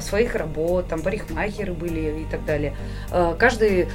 своих 0.00 0.34
работ, 0.34 0.88
там 0.88 1.02
парикмахеры 1.02 1.74
были 1.74 2.22
и 2.22 2.26
так 2.30 2.44
далее. 2.44 2.74
А, 3.10 3.34
каждый 3.34 3.88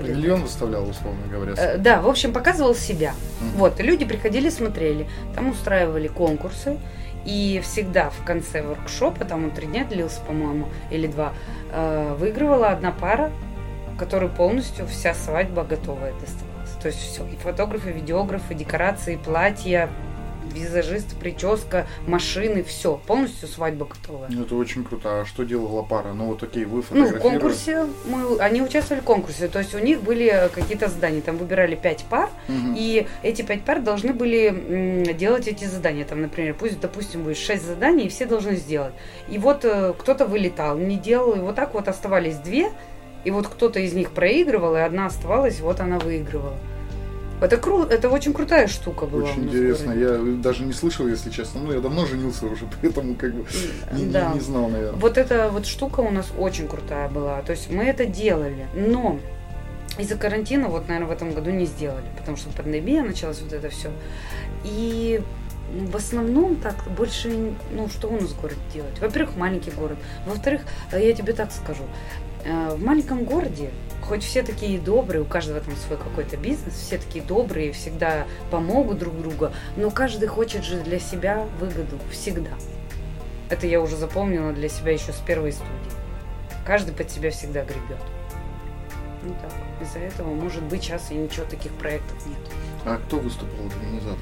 Павильон 0.00 0.42
выставлял, 0.42 0.88
условно 0.88 1.26
говоря. 1.30 1.54
Э, 1.56 1.78
да, 1.78 2.00
в 2.00 2.08
общем, 2.08 2.32
показывал 2.32 2.74
себя. 2.74 3.10
Mm-hmm. 3.10 3.56
Вот, 3.56 3.80
люди 3.80 4.04
приходили, 4.04 4.48
смотрели. 4.50 5.08
Там 5.34 5.50
устраивали 5.50 6.08
конкурсы. 6.08 6.78
И 7.26 7.60
всегда 7.62 8.08
в 8.08 8.24
конце 8.24 8.62
воркшопа, 8.62 9.26
там 9.26 9.44
он 9.44 9.50
три 9.50 9.66
дня 9.66 9.84
длился, 9.84 10.20
по-моему, 10.22 10.68
или 10.90 11.06
два, 11.06 11.34
э, 11.70 12.16
выигрывала 12.18 12.68
одна 12.68 12.92
пара, 12.92 13.30
которой 13.98 14.30
полностью 14.30 14.86
вся 14.86 15.12
свадьба 15.12 15.62
готовая 15.64 16.14
доставалась. 16.14 16.70
То 16.80 16.88
есть 16.88 17.00
все, 17.00 17.26
и 17.26 17.36
фотографы, 17.36 17.90
видеографы, 17.92 18.54
декорации, 18.54 19.16
платья, 19.16 19.90
визажист, 20.52 21.16
прическа, 21.18 21.86
машины, 22.06 22.62
все, 22.62 23.00
полностью 23.06 23.48
свадьба 23.48 23.86
готова. 23.86 24.26
Ну, 24.28 24.42
это 24.42 24.54
очень 24.54 24.84
круто. 24.84 25.20
А 25.22 25.24
что 25.24 25.44
делала 25.44 25.82
пара? 25.82 26.12
Ну, 26.12 26.26
вот 26.26 26.42
окей, 26.42 26.64
вы 26.64 26.76
Ну, 26.76 26.82
в 26.82 26.86
фотографировали. 26.86 27.22
конкурсе 27.22 27.86
мы, 28.06 28.38
они 28.38 28.62
участвовали 28.62 29.00
в 29.00 29.04
конкурсе, 29.04 29.48
то 29.48 29.58
есть 29.58 29.74
у 29.74 29.78
них 29.78 30.02
были 30.02 30.50
какие-то 30.54 30.88
задания, 30.88 31.20
там 31.20 31.36
выбирали 31.38 31.74
пять 31.74 32.04
пар, 32.10 32.28
Мгм. 32.48 32.74
и 32.76 33.06
эти 33.22 33.42
пять 33.42 33.62
пар 33.62 33.80
должны 33.80 34.12
были 34.12 35.12
делать 35.14 35.48
эти 35.48 35.64
задания. 35.64 36.04
Там, 36.04 36.22
например, 36.22 36.54
пусть, 36.58 36.80
допустим, 36.80 37.22
будет 37.24 37.36
шесть 37.38 37.64
заданий, 37.64 38.04
и 38.04 38.08
все 38.08 38.26
должны 38.26 38.56
сделать. 38.56 38.92
И 39.28 39.38
вот 39.38 39.64
э, 39.64 39.94
кто-то 39.98 40.26
вылетал, 40.26 40.76
не 40.78 40.96
делал, 40.96 41.32
и 41.34 41.38
вот 41.40 41.54
так 41.54 41.74
вот 41.74 41.88
оставались 41.88 42.36
две, 42.36 42.70
и 43.24 43.30
вот 43.30 43.46
кто-то 43.48 43.80
из 43.80 43.92
них 43.92 44.10
проигрывал, 44.12 44.74
и 44.76 44.80
одна 44.80 45.06
оставалась, 45.06 45.60
вот 45.60 45.80
она 45.80 45.98
выигрывала. 45.98 46.54
Это 47.40 47.56
круто, 47.56 47.94
это 47.94 48.08
очень 48.10 48.32
крутая 48.32 48.66
штука 48.68 49.06
была. 49.06 49.24
Очень 49.30 49.44
интересно. 49.44 49.92
Я 49.92 50.18
даже 50.42 50.64
не 50.64 50.72
слышал, 50.72 51.06
если 51.06 51.30
честно. 51.30 51.60
Ну, 51.60 51.72
я 51.72 51.80
давно 51.80 52.06
женился 52.06 52.46
уже, 52.46 52.66
поэтому 52.82 53.14
как 53.14 53.32
бы 53.34 53.46
не, 53.92 54.02
не- 54.04 54.12
Да. 54.12 54.32
не 54.34 54.40
знал, 54.40 54.68
наверное. 54.68 54.98
Вот 55.00 55.16
эта 55.18 55.48
вот 55.50 55.66
штука 55.66 56.00
у 56.00 56.10
нас 56.10 56.26
очень 56.38 56.68
крутая 56.68 57.08
была. 57.08 57.40
То 57.42 57.52
есть 57.52 57.70
мы 57.70 57.84
это 57.84 58.04
делали, 58.06 58.66
но 58.74 59.18
из-за 59.98 60.16
карантина 60.16 60.68
вот, 60.68 60.88
наверное, 60.88 61.08
в 61.08 61.12
этом 61.12 61.32
году 61.32 61.50
не 61.50 61.66
сделали, 61.66 62.04
потому 62.18 62.36
что 62.36 62.48
пандемия 62.50 63.02
началась, 63.02 63.40
вот 63.40 63.52
это 63.52 63.68
все. 63.70 63.90
И 64.64 65.20
в 65.90 65.96
основном 65.96 66.56
так 66.56 66.74
больше, 66.96 67.52
ну, 67.72 67.88
что 67.88 68.08
у 68.08 68.12
нас 68.20 68.30
в 68.30 68.40
городе 68.40 68.60
делать? 68.74 68.98
Во-первых, 69.00 69.36
маленький 69.36 69.70
город. 69.70 69.98
Во-вторых, 70.26 70.62
я 70.92 71.12
тебе 71.12 71.32
так 71.32 71.52
скажу, 71.52 71.84
в 72.44 72.82
маленьком 72.82 73.24
городе, 73.24 73.70
хоть 74.02 74.24
все 74.24 74.42
такие 74.42 74.78
добрые, 74.78 75.22
у 75.22 75.24
каждого 75.24 75.60
там 75.60 75.74
свой 75.76 75.98
какой-то 75.98 76.36
бизнес, 76.36 76.74
все 76.74 76.98
такие 76.98 77.24
добрые, 77.24 77.72
всегда 77.72 78.26
помогут 78.50 78.98
друг 78.98 79.16
другу, 79.20 79.50
но 79.76 79.90
каждый 79.90 80.26
хочет 80.28 80.64
же 80.64 80.80
для 80.80 80.98
себя 80.98 81.46
выгоду 81.60 81.98
всегда. 82.10 82.50
Это 83.50 83.66
я 83.66 83.80
уже 83.80 83.96
запомнила 83.96 84.52
для 84.52 84.68
себя 84.68 84.92
еще 84.92 85.12
с 85.12 85.18
первой 85.18 85.52
студии. 85.52 85.70
Каждый 86.64 86.92
под 86.94 87.10
себя 87.10 87.30
всегда 87.30 87.64
гребет. 87.64 87.98
Ну 89.22 89.34
так. 89.42 89.52
Из-за 89.80 89.98
этого, 89.98 90.32
может 90.32 90.62
быть, 90.64 90.82
сейчас 90.82 91.10
и 91.10 91.14
ничего 91.14 91.44
таких 91.46 91.72
проектов 91.72 92.26
нет. 92.26 92.38
А 92.84 92.96
кто 92.96 93.18
выступал 93.18 93.66
организатором 93.66 94.18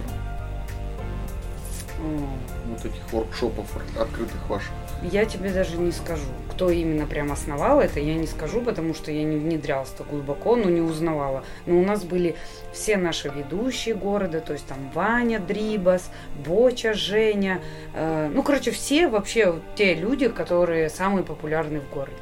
О, 2.01 2.29
вот 2.67 2.85
этих 2.85 3.13
воркшопов 3.13 3.67
открытых 3.99 4.49
ваших? 4.49 4.73
Я 5.03 5.25
тебе 5.25 5.51
даже 5.51 5.77
не 5.77 5.93
скажу, 5.93 6.27
кто 6.51 6.71
именно 6.71 7.07
прям 7.07 7.31
основал 7.31 7.81
это, 7.81 8.01
я 8.01 8.15
не 8.15 8.27
скажу, 8.27 8.61
потому 8.61 8.95
что 8.95 9.13
я 9.13 9.23
не 9.23 9.37
внедрялась 9.37 9.91
так 9.91 10.09
глубоко, 10.09 10.57
но 10.57 10.69
не 10.69 10.81
узнавала. 10.81 11.45
Но 11.67 11.79
у 11.79 11.85
нас 11.85 12.03
были 12.03 12.35
все 12.73 12.97
наши 12.97 13.29
ведущие 13.29 13.95
города, 13.95 14.41
то 14.41 14.55
есть 14.55 14.67
там 14.67 14.91
Ваня 14.95 15.39
Дрибас, 15.39 16.11
Боча 16.45 16.95
Женя, 16.95 17.61
э, 17.95 18.29
ну, 18.33 18.43
короче, 18.43 18.73
все 18.73 19.07
вообще 19.07 19.61
те 19.77 19.95
люди, 19.95 20.29
которые 20.29 20.91
самые 20.91 21.25
популярные 21.25 21.81
в 21.81 21.89
городе. 21.91 22.17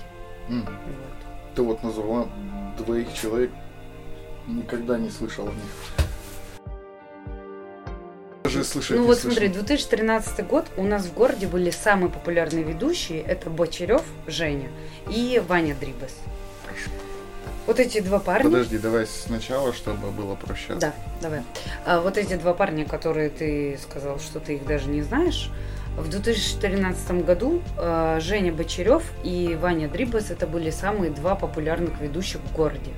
М. 0.51 0.61
Вот. 0.61 1.55
Ты 1.55 1.63
вот 1.63 1.83
назвала 1.83 2.27
двоих 2.77 3.13
человек, 3.15 3.51
никогда 4.47 4.99
не 4.99 5.09
слышал 5.09 5.49
о 5.49 5.51
них. 5.51 6.06
Слышать 8.65 8.97
Ну 8.97 9.03
не 9.03 9.07
вот 9.07 9.19
слышал. 9.19 9.39
смотри, 9.39 9.49
2013 9.49 10.47
год 10.47 10.67
у 10.77 10.83
нас 10.83 11.05
в 11.05 11.15
городе 11.15 11.47
были 11.47 11.71
самые 11.71 12.11
популярные 12.11 12.65
ведущие. 12.65 13.21
Это 13.23 13.51
Бочарев 13.51 14.03
Женя 14.27 14.69
и 15.11 15.43
Ваня 15.47 15.75
Дрибас. 15.75 16.13
Вот 17.67 17.81
эти 17.81 18.01
два 18.01 18.21
парня. 18.21 18.45
Подожди, 18.49 18.79
давай 18.79 19.07
сначала, 19.07 19.73
чтобы 19.73 20.11
было 20.13 20.37
проще. 20.37 20.75
Да, 20.75 20.95
давай. 21.21 21.43
А 21.85 22.01
вот 22.01 22.17
эти 22.17 22.35
два 22.35 22.55
парня, 22.55 22.85
которые 22.85 23.29
ты 23.29 23.77
сказал, 23.83 24.21
что 24.21 24.39
ты 24.39 24.55
их 24.55 24.67
даже 24.67 24.89
не 24.89 25.03
знаешь. 25.03 25.51
В 25.97 26.09
2013 26.09 27.25
году 27.25 27.63
э, 27.79 28.19
Женя 28.21 28.53
Бочарев 28.53 29.03
и 29.25 29.59
Ваня 29.61 29.89
Дрибас 29.89 30.31
это 30.31 30.47
были 30.47 30.71
самые 30.71 31.11
два 31.11 31.35
популярных 31.35 32.01
ведущих 32.01 32.41
в 32.41 32.55
городе. 32.55 32.93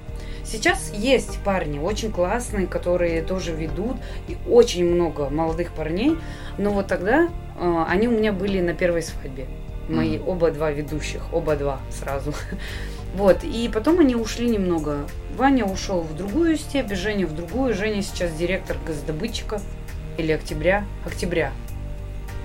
Сейчас 0.51 0.91
есть 0.95 1.39
парни 1.45 1.79
очень 1.79 2.11
классные, 2.11 2.67
которые 2.67 3.23
тоже 3.23 3.53
ведут, 3.53 3.97
и 4.29 4.37
очень 4.49 4.87
много 4.87 5.29
молодых 5.29 5.73
парней. 5.73 6.17
Но 6.57 6.71
вот 6.71 6.87
тогда 6.87 7.29
э, 7.59 7.85
они 7.87 8.09
у 8.09 8.13
меня 8.13 8.33
были 8.33 8.61
на 8.63 8.73
первой 8.73 9.03
свадьбе. 9.03 9.47
Мои 9.91 10.19
Мгм. 10.19 10.29
оба 10.29 10.51
два 10.51 10.71
ведущих, 10.71 11.23
оба 11.33 11.55
два 11.57 11.81
сразу. 11.91 12.33
Вот, 13.15 13.43
и 13.43 13.71
потом 13.73 14.01
они 14.01 14.15
ушли 14.15 14.49
немного. 14.51 14.99
Ваня 15.37 15.65
ушел 15.65 16.03
в 16.03 16.15
другую 16.15 16.59
степь, 16.59 16.93
Женя 16.93 17.27
в 17.27 17.35
другую. 17.35 17.73
Женя 17.75 18.03
сейчас 18.03 18.33
директор 18.33 18.77
газодобытчика. 18.87 19.61
Или 20.19 20.33
октября. 20.33 20.85
Октября. 21.07 21.53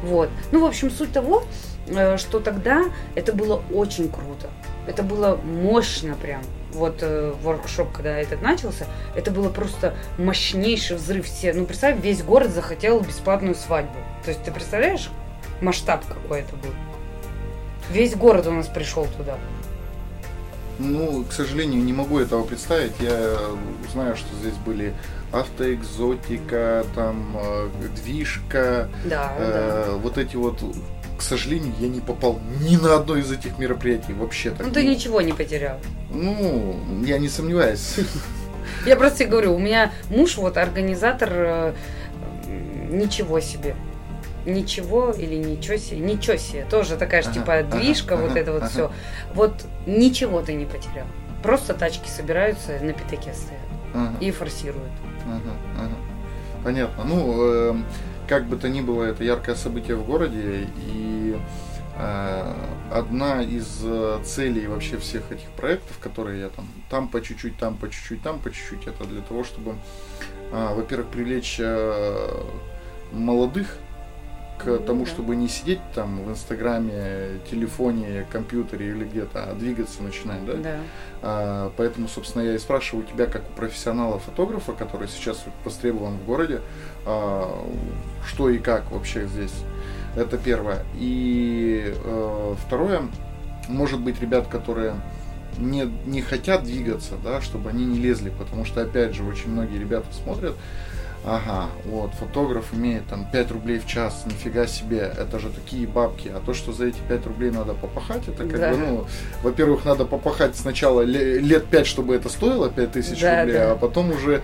Вот. 0.04 0.30
Ну, 0.52 0.62
в 0.62 0.66
общем, 0.66 0.90
суть 0.90 1.12
того, 1.12 1.44
э, 1.88 2.18
что 2.18 2.40
тогда 2.40 2.86
это 3.16 3.34
было 3.34 3.62
очень 3.74 4.10
круто. 4.10 4.50
Это 4.88 5.04
было 5.04 5.36
мощно 5.44 6.16
прям. 6.16 6.42
Вот 6.74 6.98
э, 7.02 7.34
воркшоп, 7.42 7.92
когда 7.92 8.18
этот 8.18 8.42
начался, 8.42 8.86
это 9.16 9.32
было 9.32 9.50
просто 9.50 9.94
мощнейший 10.18 10.98
взрыв. 10.98 11.26
Все, 11.26 11.54
ну, 11.54 11.66
представь, 11.66 12.00
весь 12.02 12.24
город 12.24 12.52
захотел 12.52 13.00
бесплатную 13.00 13.56
свадьбу. 13.56 13.96
То 14.26 14.32
есть, 14.32 14.44
ты 14.44 14.52
представляешь, 14.52 15.10
масштаб 15.62 16.06
какой 16.06 16.42
это 16.42 16.56
был? 16.56 16.72
Весь 17.92 18.16
город 18.16 18.48
у 18.48 18.52
нас 18.52 18.68
пришел 18.68 19.06
туда. 19.18 19.38
Ну, 20.80 21.24
к 21.24 21.32
сожалению, 21.32 21.84
не 21.84 21.94
могу 21.94 22.20
этого 22.20 22.44
представить. 22.44 22.94
Я 23.00 23.38
знаю, 23.92 24.16
что 24.16 24.36
здесь 24.38 24.56
были 24.66 24.94
автоэкзотика, 25.32 26.86
там 26.96 27.38
э, 27.38 27.70
движка, 28.04 28.90
Да, 29.06 29.34
да. 29.38 29.40
э, 29.40 29.98
вот 30.02 30.18
эти 30.18 30.36
вот. 30.36 30.60
К 31.24 31.26
сожалению, 31.26 31.74
я 31.80 31.88
не 31.88 32.02
попал 32.02 32.38
ни 32.60 32.76
на 32.76 32.98
одно 32.98 33.16
из 33.16 33.32
этих 33.32 33.58
мероприятий 33.58 34.12
вообще 34.12 34.50
так. 34.52 34.68
Ну, 34.68 34.74
ты 34.74 34.86
ничего 34.86 35.22
не 35.22 35.32
потерял. 35.32 35.80
Ну, 36.12 36.76
я 37.06 37.18
не 37.18 37.30
сомневаюсь. 37.30 37.96
Я 38.86 38.98
просто 38.98 39.20
тебе 39.20 39.30
говорю, 39.30 39.56
у 39.56 39.58
меня 39.58 39.94
муж 40.10 40.36
вот 40.36 40.58
организатор 40.58 41.30
э, 41.32 41.74
ничего 42.90 43.40
себе. 43.40 43.78
Ничего 44.46 45.12
или 45.12 45.36
ничего 45.36 45.78
себе, 45.78 46.00
ничего 46.00 46.36
себе. 46.36 46.66
Тоже 46.70 46.98
такая 46.98 47.22
же 47.22 47.30
Ага, 47.30 47.40
типа 47.40 47.54
ага, 47.60 47.78
движка, 47.78 48.18
вот 48.18 48.32
ага, 48.32 48.40
это 48.42 48.52
вот 48.52 48.64
ага. 48.64 48.70
все. 48.70 48.92
Вот 49.34 49.54
ничего 49.86 50.42
ты 50.42 50.56
не 50.56 50.66
потерял. 50.66 51.08
Просто 51.42 51.74
тачки 51.74 52.10
собираются, 52.10 52.80
на 52.82 52.92
пятаке 52.92 53.34
стоят 53.34 53.62
Ага. 53.94 54.14
и 54.20 54.30
форсируют. 54.32 54.92
Ага, 55.26 55.56
ага. 55.80 55.96
Понятно. 56.66 57.06
Ну, 57.06 57.44
эм, 57.46 57.86
как 58.28 58.46
бы 58.46 58.56
то 58.56 58.70
ни 58.70 58.82
было, 58.82 59.04
это 59.04 59.24
яркое 59.24 59.56
событие 59.56 59.96
в 59.96 60.06
городе, 60.06 60.68
и 60.78 61.13
одна 62.92 63.42
из 63.44 63.82
э, 63.84 64.20
целей 64.24 64.68
вообще 64.68 64.98
всех 64.98 65.32
этих 65.32 65.48
проектов, 65.50 65.98
которые 66.00 66.42
я 66.42 66.50
там, 66.50 66.68
там 66.90 67.08
по 67.08 67.22
чуть-чуть, 67.22 67.58
там 67.58 67.78
по 67.78 67.90
чуть-чуть, 67.90 68.22
там 68.24 68.40
по 68.40 68.52
чуть-чуть, 68.52 68.88
это 68.88 69.04
для 69.06 69.22
того, 69.22 69.44
чтобы, 69.44 69.76
э, 70.52 70.76
во-первых, 70.76 71.08
привлечь 71.08 71.58
э, 71.60 72.44
молодых 73.12 73.78
к 74.58 74.66
Ну 74.66 74.80
тому, 74.80 75.06
чтобы 75.06 75.36
не 75.36 75.48
сидеть 75.48 75.80
там 75.94 76.24
в 76.24 76.30
Инстаграме, 76.30 77.40
телефоне, 77.50 78.26
компьютере 78.32 78.90
или 78.90 79.04
где-то, 79.04 79.44
а 79.44 79.54
двигаться 79.54 80.02
начинать, 80.02 80.46
да? 80.46 80.54
Да. 80.54 80.78
А, 81.22 81.72
Поэтому, 81.76 82.08
собственно, 82.08 82.44
я 82.44 82.56
и 82.56 82.58
спрашиваю 82.58 83.06
тебя, 83.06 83.26
как 83.26 83.44
у 83.50 83.54
профессионала-фотографа, 83.56 84.74
который 84.74 85.08
сейчас 85.08 85.44
востребован 85.66 86.18
в 86.18 86.26
городе, 86.26 86.62
а, 87.06 87.66
что 88.26 88.50
и 88.50 88.58
как 88.58 88.92
вообще 88.92 89.28
здесь. 89.28 89.54
Это 90.16 90.38
первое. 90.38 90.84
И 90.96 91.94
э, 91.96 92.56
второе, 92.66 93.04
может 93.68 94.00
быть, 94.00 94.22
ребят, 94.22 94.48
которые 94.48 94.96
не, 95.58 95.92
не 96.06 96.22
хотят 96.22 96.64
двигаться, 96.64 97.16
да, 97.24 97.42
чтобы 97.42 97.70
они 97.70 97.86
не 97.86 98.00
лезли, 98.00 98.32
потому 98.38 98.66
что, 98.66 98.82
опять 98.82 99.16
же, 99.16 99.24
очень 99.24 99.50
многие 99.50 99.78
ребята 99.78 100.08
смотрят, 100.14 100.56
ага, 101.26 101.70
вот, 101.86 102.12
фотограф 102.16 102.74
имеет 102.74 103.08
там 103.08 103.26
5 103.32 103.52
рублей 103.52 103.80
в 103.80 103.86
час, 103.88 104.24
нифига 104.26 104.68
себе, 104.68 105.00
это 105.18 105.40
же 105.40 105.50
такие 105.50 105.88
бабки, 105.88 106.28
а 106.28 106.40
то, 106.40 106.54
что 106.54 106.74
за 106.74 106.86
эти 106.88 107.00
5 107.08 107.26
рублей 107.28 107.52
надо 107.52 107.74
попахать, 107.74 108.28
это 108.28 108.46
как 108.46 108.60
Да. 108.60 108.72
бы, 108.72 108.78
ну, 108.78 109.06
во-первых, 109.42 109.86
надо 109.86 110.06
попахать 110.06 110.56
сначала 110.58 111.02
ле- 111.02 111.40
лет 111.40 111.66
5, 111.66 111.88
чтобы 111.88 112.16
это 112.16 112.30
стоило 112.30 112.70
5 112.70 112.92
тысяч 112.92 113.22
Да, 113.22 113.42
рублей, 113.42 113.58
да. 113.58 113.72
а 113.72 113.76
потом 113.76 114.12
уже 114.12 114.42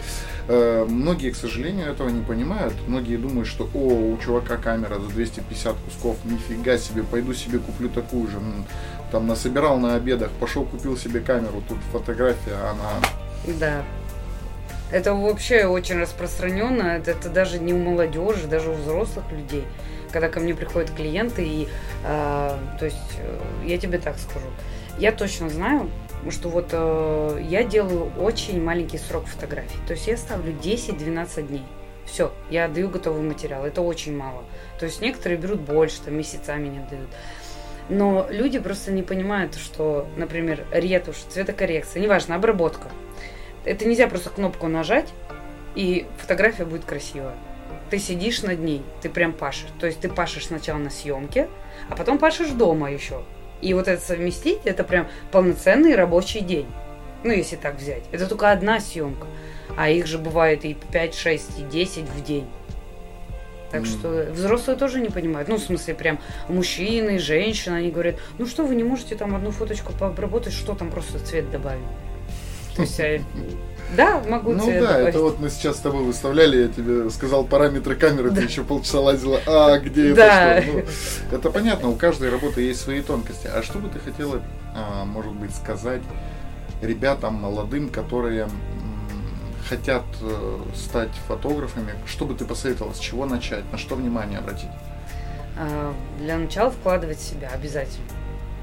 э, 0.47 0.85
многие, 0.89 1.31
к 1.31 1.35
сожалению, 1.35 1.91
этого 1.91 2.09
не 2.09 2.21
понимают. 2.21 2.73
Многие 2.87 3.17
думают, 3.17 3.47
что 3.47 3.69
о, 3.73 4.13
у 4.13 4.17
чувака 4.17 4.57
камера 4.57 4.99
за 4.99 5.07
250 5.09 5.75
кусков, 5.85 6.17
нифига 6.25 6.77
себе, 6.77 7.03
пойду 7.03 7.33
себе 7.33 7.59
куплю 7.59 7.89
такую 7.89 8.27
же. 8.29 8.39
Там 9.11 9.27
насобирал 9.27 9.77
на 9.79 9.95
обедах, 9.95 10.29
пошел 10.39 10.63
купил 10.65 10.95
себе 10.97 11.19
камеру, 11.19 11.61
тут 11.67 11.77
фотография, 11.91 12.53
она... 12.55 13.53
Да. 13.59 13.83
Это 14.91 15.13
вообще 15.13 15.65
очень 15.65 15.99
распространенно. 15.99 16.83
Это, 16.83 17.11
это 17.11 17.29
даже 17.29 17.59
не 17.59 17.73
у 17.73 17.77
молодежи, 17.77 18.47
даже 18.47 18.71
у 18.71 18.73
взрослых 18.73 19.25
людей. 19.31 19.65
Когда 20.11 20.29
ко 20.29 20.39
мне 20.39 20.55
приходят 20.55 20.89
клиенты, 20.91 21.43
и 21.43 21.67
э, 22.03 22.57
то 22.79 22.85
есть 22.85 22.97
э, 23.19 23.39
я 23.65 23.77
тебе 23.77 23.99
так 23.99 24.17
скажу, 24.17 24.47
я 24.97 25.11
точно 25.11 25.49
знаю, 25.49 25.89
что 26.31 26.49
вот 26.49 26.69
э, 26.71 27.41
я 27.47 27.63
делаю 27.63 28.11
очень 28.17 28.61
маленький 28.61 28.97
срок 28.97 29.25
фотографий. 29.27 29.77
То 29.87 29.93
есть 29.93 30.07
я 30.07 30.17
ставлю 30.17 30.51
10-12 30.53 31.47
дней. 31.47 31.63
Все, 32.05 32.33
я 32.49 32.65
отдаю 32.65 32.89
готовый 32.89 33.21
материал. 33.21 33.65
Это 33.65 33.81
очень 33.81 34.17
мало. 34.17 34.43
То 34.79 34.85
есть 34.85 34.99
некоторые 34.99 35.37
берут 35.37 35.59
больше, 35.59 36.01
там 36.01 36.15
месяцами 36.15 36.67
не 36.67 36.79
отдают. 36.79 37.09
Но 37.87 38.27
люди 38.29 38.59
просто 38.59 38.91
не 38.91 39.03
понимают, 39.03 39.55
что, 39.55 40.07
например, 40.15 40.65
ретушь, 40.71 41.17
цветокоррекция, 41.29 42.01
неважно, 42.01 42.35
обработка. 42.35 42.89
Это 43.65 43.85
нельзя 43.85 44.07
просто 44.07 44.29
кнопку 44.29 44.67
нажать, 44.67 45.09
и 45.75 46.05
фотография 46.17 46.65
будет 46.65 46.85
красивая. 46.85 47.35
Ты 47.89 47.99
сидишь 47.99 48.43
над 48.43 48.59
ней, 48.59 48.83
ты 49.01 49.09
прям 49.09 49.33
пашешь. 49.33 49.69
То 49.79 49.87
есть 49.87 49.99
ты 49.99 50.09
пашешь 50.09 50.47
сначала 50.47 50.77
на 50.77 50.89
съемке, 50.89 51.47
а 51.89 51.95
потом 51.95 52.17
пашешь 52.17 52.49
дома 52.49 52.91
еще. 52.91 53.23
И 53.61 53.73
вот 53.73 53.87
это 53.87 54.01
совместить, 54.01 54.59
это 54.65 54.83
прям 54.83 55.07
полноценный 55.31 55.95
рабочий 55.95 56.41
день. 56.41 56.67
Ну, 57.23 57.31
если 57.31 57.57
так 57.57 57.75
взять. 57.75 58.03
Это 58.11 58.27
только 58.27 58.51
одна 58.51 58.79
съемка. 58.79 59.27
А 59.75 59.89
их 59.89 60.07
же 60.07 60.17
бывает 60.17 60.63
и 60.65 60.77
5, 60.91 61.15
6, 61.15 61.59
и 61.59 61.63
10 61.63 62.03
в 62.03 62.23
день. 62.23 62.47
Так 63.71 63.85
что 63.85 64.27
взрослые 64.31 64.77
тоже 64.77 64.99
не 64.99 65.09
понимают. 65.09 65.47
Ну, 65.47 65.57
в 65.57 65.61
смысле, 65.61 65.93
прям 65.93 66.19
мужчины, 66.47 67.19
женщины, 67.19 67.75
они 67.75 67.91
говорят, 67.91 68.15
ну 68.39 68.47
что, 68.47 68.65
вы 68.65 68.75
не 68.75 68.83
можете 68.83 69.15
там 69.15 69.35
одну 69.35 69.51
фоточку 69.51 69.93
пообработать, 69.93 70.53
что 70.53 70.73
там 70.73 70.89
просто 70.89 71.19
цвет 71.19 71.51
добавить? 71.51 71.83
Есть, 72.79 72.99
э, 72.99 73.21
да, 73.97 74.21
могу 74.27 74.53
Ну 74.53 74.63
цвет 74.63 74.81
да, 74.81 74.87
добавить. 74.89 75.07
это 75.09 75.19
вот 75.19 75.39
мы 75.39 75.49
сейчас 75.49 75.77
с 75.77 75.79
тобой 75.79 76.03
выставляли, 76.03 76.63
я 76.63 76.67
тебе 76.67 77.09
сказал 77.09 77.43
параметры 77.43 77.95
камеры, 77.95 78.29
ты 78.31 78.41
еще 78.41 78.63
полчаса 78.63 78.99
лазила, 78.99 79.39
а 79.47 79.77
где 79.79 80.13
Да. 80.13 80.55
это 80.59 80.67
что? 80.67 80.73
Ну, 81.31 81.37
это 81.37 81.49
понятно, 81.49 81.89
у 81.89 81.95
каждой 81.95 82.29
работы 82.29 82.61
есть 82.61 82.81
свои 82.81 83.01
тонкости. 83.01 83.47
А 83.47 83.63
что 83.63 83.79
бы 83.79 83.89
ты 83.89 83.99
хотела, 83.99 84.41
а, 84.75 85.05
может 85.05 85.33
быть, 85.33 85.55
сказать 85.55 86.01
ребятам 86.81 87.35
молодым, 87.35 87.89
которые 87.89 88.47
хотят 89.67 90.03
э, 90.21 90.57
стать 90.75 91.09
фотографами, 91.27 91.93
что 92.07 92.25
бы 92.25 92.33
ты 92.33 92.45
посоветовала, 92.45 92.93
с 92.93 92.99
чего 92.99 93.25
начать, 93.25 93.63
на 93.71 93.77
что 93.77 93.95
внимание 93.95 94.39
обратить? 94.39 94.69
А, 95.57 95.93
Для 96.19 96.37
начала 96.37 96.71
вкладывать 96.71 97.17
в 97.19 97.23
себя 97.23 97.49
обязательно. 97.53 98.05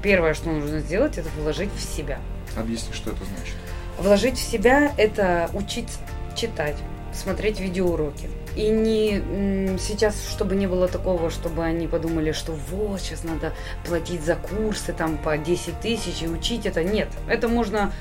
Первое, 0.01 0.33
что 0.33 0.49
нужно 0.49 0.79
сделать, 0.79 1.17
это 1.17 1.29
вложить 1.39 1.69
в 1.73 1.79
себя. 1.95 2.19
Объясни, 2.57 2.93
что 2.93 3.11
это 3.11 3.19
значит. 3.23 3.55
Вложить 3.97 4.37
в 4.37 4.41
себя– 4.51 4.91
это 4.97 5.49
учиться 5.53 5.97
читать, 6.35 6.75
смотреть 7.13 7.59
видеоуроки. 7.59 8.29
И 8.55 8.69
не 8.69 9.77
сейчас, 9.79 10.15
чтобы 10.29 10.55
не 10.55 10.67
было 10.67 10.87
такого, 10.87 11.29
чтобы 11.29 11.63
они 11.63 11.87
подумали, 11.87 12.31
что 12.31 12.53
вот, 12.71 13.01
сейчас 13.01 13.23
надо 13.23 13.53
платить 13.85 14.23
за 14.23 14.35
курсы 14.35 14.93
там 14.93 15.17
по 15.17 15.37
10 15.37 15.79
тысяч 15.79 16.21
и 16.23 16.27
учить 16.27 16.65
это. 16.65 16.83
Нет, 16.83 17.07
это 17.29 17.47
можно 17.47 17.91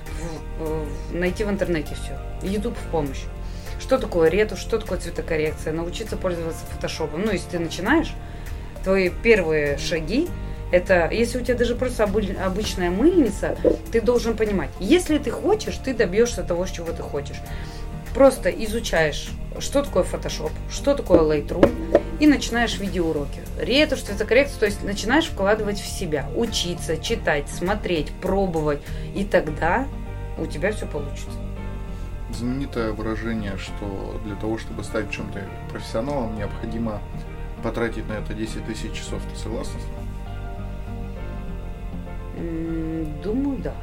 в- 0.58 0.64
в- 0.64 1.14
найти 1.14 1.44
в 1.44 1.50
интернете 1.50 1.94
все. 1.94 2.18
YouTube 2.46 2.76
в 2.76 2.90
помощь. 2.90 3.24
Что 3.78 3.98
такое 3.98 4.30
ретушь, 4.30 4.60
что 4.60 4.78
такое 4.78 4.98
цветокоррекция, 4.98 5.72
научиться 5.74 6.16
пользоваться 6.16 6.64
фотошопом. 6.74 7.22
Ну, 7.24 7.32
если 7.32 7.50
ты 7.50 7.58
начинаешь, 7.58 8.14
твои 8.82 9.10
первые 9.10 9.76
шаги 9.76 10.28
это, 10.70 11.08
если 11.10 11.40
у 11.40 11.44
тебя 11.44 11.56
даже 11.56 11.74
просто 11.74 12.04
обы- 12.04 12.36
обычная 12.36 12.90
мыльница, 12.90 13.56
ты 13.92 14.00
должен 14.00 14.36
понимать, 14.36 14.70
если 14.80 15.18
ты 15.18 15.30
хочешь, 15.30 15.76
ты 15.76 15.94
добьешься 15.94 16.42
того, 16.42 16.66
чего 16.66 16.92
ты 16.92 17.02
хочешь. 17.02 17.36
Просто 18.14 18.50
изучаешь, 18.50 19.28
что 19.58 19.82
такое 19.82 20.02
Photoshop, 20.02 20.50
что 20.70 20.94
такое 20.94 21.20
Lightroom, 21.20 22.02
и 22.18 22.26
начинаешь 22.26 22.78
видеоуроки. 22.78 23.40
Ретушь, 23.58 24.02
цветокоррекцию, 24.02 24.60
то 24.60 24.66
есть 24.66 24.82
начинаешь 24.82 25.26
вкладывать 25.26 25.78
в 25.78 25.86
себя, 25.86 26.28
учиться, 26.34 26.96
читать, 26.96 27.48
смотреть, 27.48 28.10
пробовать, 28.22 28.80
и 29.14 29.24
тогда 29.24 29.86
у 30.38 30.46
тебя 30.46 30.72
все 30.72 30.86
получится. 30.86 31.30
Знаменитое 32.34 32.92
выражение, 32.92 33.56
что 33.56 34.20
для 34.24 34.34
того, 34.34 34.58
чтобы 34.58 34.82
стать 34.82 35.10
чем-то 35.10 35.42
профессионалом, 35.70 36.36
необходимо 36.36 37.00
потратить 37.62 38.08
на 38.08 38.14
это 38.14 38.34
10 38.34 38.66
тысяч 38.66 38.92
часов. 38.92 39.22
Ты 39.32 39.38
согласна? 39.38 39.78
с 39.78 39.84
этим? 39.84 40.05
Думаю, 43.22 43.58
да. 43.58 43.74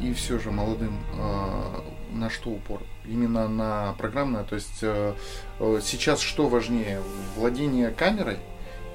И 0.00 0.12
все 0.12 0.38
же 0.38 0.50
молодым 0.50 0.96
э, 1.18 1.80
на 2.12 2.30
что 2.30 2.50
упор? 2.50 2.80
Именно 3.04 3.48
на 3.48 3.94
программное, 3.98 4.44
то 4.44 4.54
есть 4.54 4.78
э, 4.82 5.14
э, 5.58 5.80
сейчас 5.82 6.20
что 6.20 6.48
важнее, 6.48 7.00
владение 7.36 7.90
камерой 7.90 8.38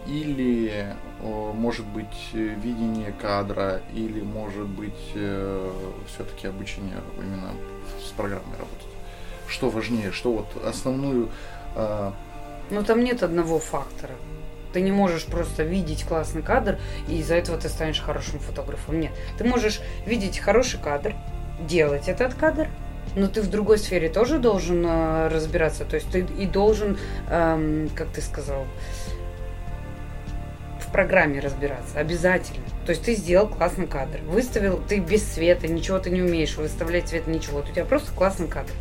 или 0.08 0.96
э, 1.20 1.52
может 1.54 1.86
быть 1.86 2.34
видение 2.34 3.14
кадра, 3.14 3.82
или 3.94 4.22
может 4.22 4.68
быть 4.68 4.94
все-таки 6.08 6.48
обучение 6.48 7.00
именно 7.18 7.52
с 8.06 8.12
программой 8.12 8.58
работать? 8.58 8.88
Что 9.48 9.70
важнее, 9.70 10.12
что 10.12 10.34
вот 10.34 10.66
основную 10.66 11.30
э, 11.76 12.12
Но 12.72 12.84
там 12.84 13.04
нет 13.04 13.24
одного 13.24 13.60
фактора. 13.60 14.14
Ты 14.74 14.82
не 14.82 14.92
можешь 14.92 15.26
просто 15.26 15.64
видеть 15.64 16.04
классный 16.04 16.42
кадр, 16.42 16.80
и 17.08 17.20
из-за 17.20 17.36
этого 17.36 17.58
ты 17.58 17.70
станешь 17.70 18.02
хорошим 18.02 18.40
фотографом. 18.40 19.00
Нет. 19.00 19.12
Ты 19.38 19.44
можешь 19.44 19.82
видеть 20.06 20.40
хороший 20.40 20.80
кадр, 20.80 21.14
делать 21.62 22.10
этот 22.10 22.34
кадр, 22.34 22.68
но 23.16 23.28
ты 23.28 23.42
в 23.42 23.50
другой 23.50 23.78
сфере 23.78 24.10
тоже 24.10 24.40
должен 24.40 24.84
э, 24.86 25.28
разбираться. 25.28 25.86
То 25.86 25.96
есть 25.96 26.10
ты 26.10 26.22
и 26.22 26.48
должен, 26.48 26.98
эм, 27.30 27.90
как 27.96 28.10
ты 28.10 28.22
сказал, 28.22 28.66
в 30.80 30.92
программе 30.92 31.40
разбираться. 31.40 32.00
Обязательно. 32.00 32.66
То 32.86 32.92
есть 32.92 33.04
ты 33.04 33.16
сделал 33.16 33.48
классный 33.48 33.88
кадр. 33.88 34.20
Выставил, 34.26 34.82
ты 34.88 35.00
без 35.00 35.32
света, 35.32 35.68
ничего 35.68 36.00
ты 36.00 36.10
не 36.10 36.22
умеешь 36.22 36.56
выставлять 36.56 37.08
цвет, 37.08 37.28
ничего. 37.28 37.60
У 37.60 37.64
тебя 37.64 37.86
просто 37.86 38.12
классный 38.12 38.48
кадр. 38.48 38.72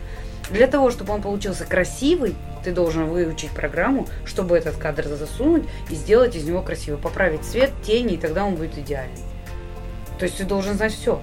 Для 0.53 0.67
того, 0.67 0.91
чтобы 0.91 1.15
он 1.15 1.23
получился 1.23 1.65
красивый, 1.65 2.35
ты 2.63 2.73
должен 2.73 3.07
выучить 3.07 3.51
программу, 3.51 4.07
чтобы 4.27 4.57
этот 4.57 4.77
кадр 4.77 5.09
засунуть 5.09 5.65
и 5.89 5.95
сделать 5.95 6.37
из 6.37 6.45
него 6.45 6.61
красивый. 6.61 7.01
Поправить 7.01 7.43
цвет, 7.43 7.71
тени, 7.83 8.15
и 8.15 8.19
тогда 8.19 8.45
он 8.45 8.57
будет 8.57 8.77
идеальный. 8.77 9.19
То 10.19 10.27
есть 10.27 10.37
ты 10.37 10.45
должен 10.45 10.75
знать 10.75 10.93
все. 10.93 11.23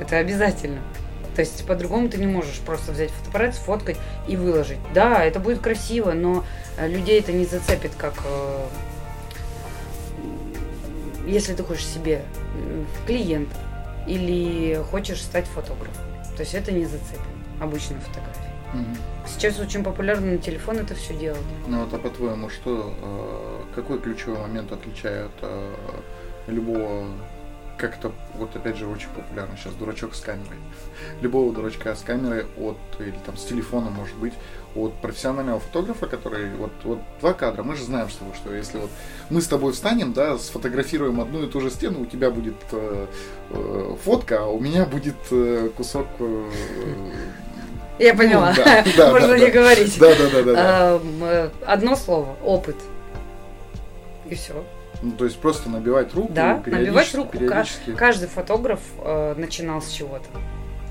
Это 0.00 0.16
обязательно. 0.16 0.80
То 1.36 1.42
есть 1.42 1.66
по-другому 1.66 2.08
ты 2.08 2.16
не 2.16 2.26
можешь 2.26 2.58
просто 2.60 2.92
взять 2.92 3.10
фотоаппарат, 3.10 3.54
сфоткать 3.54 3.98
и 4.26 4.36
выложить. 4.36 4.78
Да, 4.94 5.22
это 5.22 5.38
будет 5.38 5.60
красиво, 5.60 6.12
но 6.12 6.44
э, 6.76 6.88
людей 6.88 7.20
это 7.20 7.32
не 7.32 7.44
зацепит, 7.44 7.92
как 7.96 8.14
э, 8.24 8.66
если 11.26 11.54
ты 11.54 11.62
хочешь 11.62 11.86
себе 11.86 12.22
клиента 13.06 13.56
или 14.08 14.82
хочешь 14.90 15.22
стать 15.22 15.44
фотографом. 15.44 16.04
То 16.36 16.40
есть 16.40 16.54
это 16.54 16.72
не 16.72 16.86
зацепит 16.86 17.29
обычную 17.60 18.00
фотографию. 18.00 18.50
мгм. 18.72 18.96
Сейчас 19.26 19.58
очень 19.58 19.84
популярно 19.84 20.32
на 20.32 20.38
телефон 20.38 20.78
это 20.78 20.94
все 20.94 21.14
делать. 21.14 21.40
Ну 21.68 21.84
вот, 21.84 21.92
а 21.92 21.98
по-твоему, 21.98 22.48
что, 22.50 22.94
э, 23.00 23.74
какой 23.74 23.98
ключевой 24.00 24.38
момент 24.38 24.72
отличает 24.72 25.30
э, 25.42 25.74
любого, 26.48 27.06
как 27.76 27.98
это, 27.98 28.12
вот 28.34 28.54
опять 28.54 28.76
же, 28.76 28.86
очень 28.86 29.08
популярно 29.08 29.56
сейчас, 29.56 29.74
дурачок 29.74 30.14
с 30.14 30.20
камерой. 30.20 30.58
Любого 31.20 31.52
дурачка 31.52 31.94
с 31.94 32.00
камерой 32.02 32.44
от, 32.58 32.76
или 32.98 33.14
там 33.24 33.36
с 33.36 33.44
телефона, 33.44 33.90
может 33.90 34.16
быть, 34.16 34.34
от 34.74 34.92
профессионального 35.00 35.60
фотографа, 35.60 36.06
который, 36.06 36.50
вот, 36.56 36.72
вот 36.84 37.00
два 37.20 37.32
кадра, 37.32 37.62
мы 37.62 37.76
же 37.76 37.84
знаем 37.84 38.08
с 38.10 38.16
тобой, 38.16 38.34
что 38.34 38.54
если 38.54 38.78
вот 38.78 38.90
мы 39.30 39.40
с 39.40 39.48
тобой 39.48 39.72
встанем, 39.72 40.12
да, 40.12 40.38
сфотографируем 40.38 41.20
одну 41.20 41.42
и 41.44 41.48
ту 41.48 41.60
же 41.60 41.70
стену, 41.70 42.02
у 42.02 42.06
тебя 42.06 42.30
будет 42.30 42.54
э, 42.72 43.06
э, 43.50 43.96
фотка, 44.04 44.44
а 44.44 44.46
у 44.46 44.60
меня 44.60 44.84
будет 44.84 45.16
э, 45.30 45.70
кусок... 45.76 46.06
э, 46.18 46.50
Я 48.00 48.12
Ну, 48.14 48.18
поняла. 48.18 48.54
да, 48.56 48.82
да, 48.96 49.10
Можно 49.10 49.28
да, 49.28 49.38
не 49.38 49.50
говорить. 49.50 49.98
Да, 49.98 50.08
да, 50.16 50.30
да, 50.30 50.42
да. 50.42 50.90
Эм, 50.96 51.22
э, 51.22 51.50
Одно 51.66 51.96
слово 51.96 52.34
опыт. 52.42 52.76
И 54.28 54.34
все. 54.34 54.64
Ну, 55.02 55.12
то 55.12 55.26
есть 55.26 55.38
просто 55.38 55.68
набивать 55.68 56.14
руку, 56.14 56.32
Да, 56.32 56.62
набивать 56.66 57.14
руку. 57.14 57.32
Периодически. 57.32 57.92
Каждый 57.92 58.28
фотограф 58.28 58.80
э, 59.04 59.34
начинал 59.36 59.82
с 59.82 59.90
чего-то. 59.90 60.28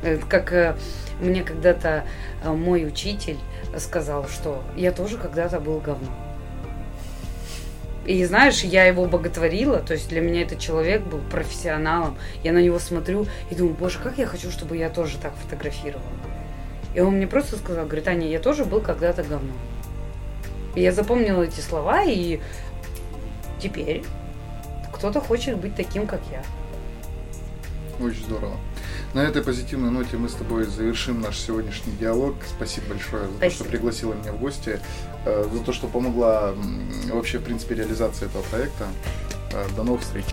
Э, 0.04 0.17
Как 0.30 0.54
э, 0.54 0.76
мне 1.19 1.43
когда-то 1.43 2.06
э, 2.43 2.52
мой 2.52 2.86
учитель 2.86 3.38
сказал, 3.78 4.28
что 4.28 4.62
я 4.76 4.91
тоже 4.91 5.17
когда-то 5.17 5.60
был 5.60 5.80
говном. 5.80 6.13
И 8.06 8.24
знаешь, 8.26 8.62
я 8.63 8.86
его 8.86 9.06
боготворила, 9.06 9.80
то 9.80 9.93
есть 9.93 10.10
для 10.10 10.22
меня 10.22 10.41
этот 10.43 10.60
человек 10.60 11.02
был 11.04 11.19
профессионалом. 11.32 12.17
Я 12.43 12.54
на 12.54 12.60
него 12.60 12.80
смотрю 12.80 13.26
и 13.50 13.56
думаю, 13.56 13.76
боже, 13.76 14.00
как 14.00 14.17
я 14.17 14.26
хочу, 14.26 14.50
чтобы 14.52 14.78
я 14.78 14.89
тоже 14.89 15.17
так 15.17 15.34
фотографировала. 15.36 16.04
И 16.95 16.99
он 16.99 17.15
мне 17.15 17.28
просто 17.28 17.58
сказал, 17.58 17.86
говорит, 17.86 18.08
Аня, 18.08 18.28
я 18.28 18.39
тоже 18.39 18.65
был 18.65 18.82
когда-то 18.82 19.23
говном. 19.23 19.58
И 20.75 20.82
я 20.82 20.91
запомнила 20.91 21.43
эти 21.43 21.60
слова, 21.60 22.04
и 22.04 22.39
теперь 23.60 24.04
кто-то 24.93 25.21
хочет 25.21 25.58
быть 25.58 25.75
таким, 25.75 26.08
как 26.08 26.21
я. 26.32 26.43
Очень 28.04 28.23
здорово. 28.23 28.56
На 29.13 29.21
этой 29.21 29.41
позитивной 29.41 29.89
ноте 29.91 30.17
мы 30.17 30.30
с 30.30 30.34
тобой 30.34 30.65
завершим 30.65 31.21
наш 31.21 31.38
сегодняшний 31.38 31.93
диалог. 31.93 32.36
Спасибо 32.47 32.89
большое 32.89 33.23
за 33.23 33.30
то, 33.30 33.38
что 33.38 33.49
Спасибо. 33.49 33.69
пригласила 33.69 34.13
меня 34.13 34.32
в 34.32 34.39
гости, 34.39 34.80
э, 35.25 35.45
за 35.52 35.60
то, 35.63 35.73
что 35.73 35.88
помогла 35.88 36.54
вообще, 37.12 37.39
в 37.39 37.43
принципе, 37.43 37.75
реализации 37.75 38.25
этого 38.28 38.43
проекта. 38.43 38.88
Э, 39.52 39.65
До 39.75 39.84
новых 39.84 40.02
встреч. 40.02 40.25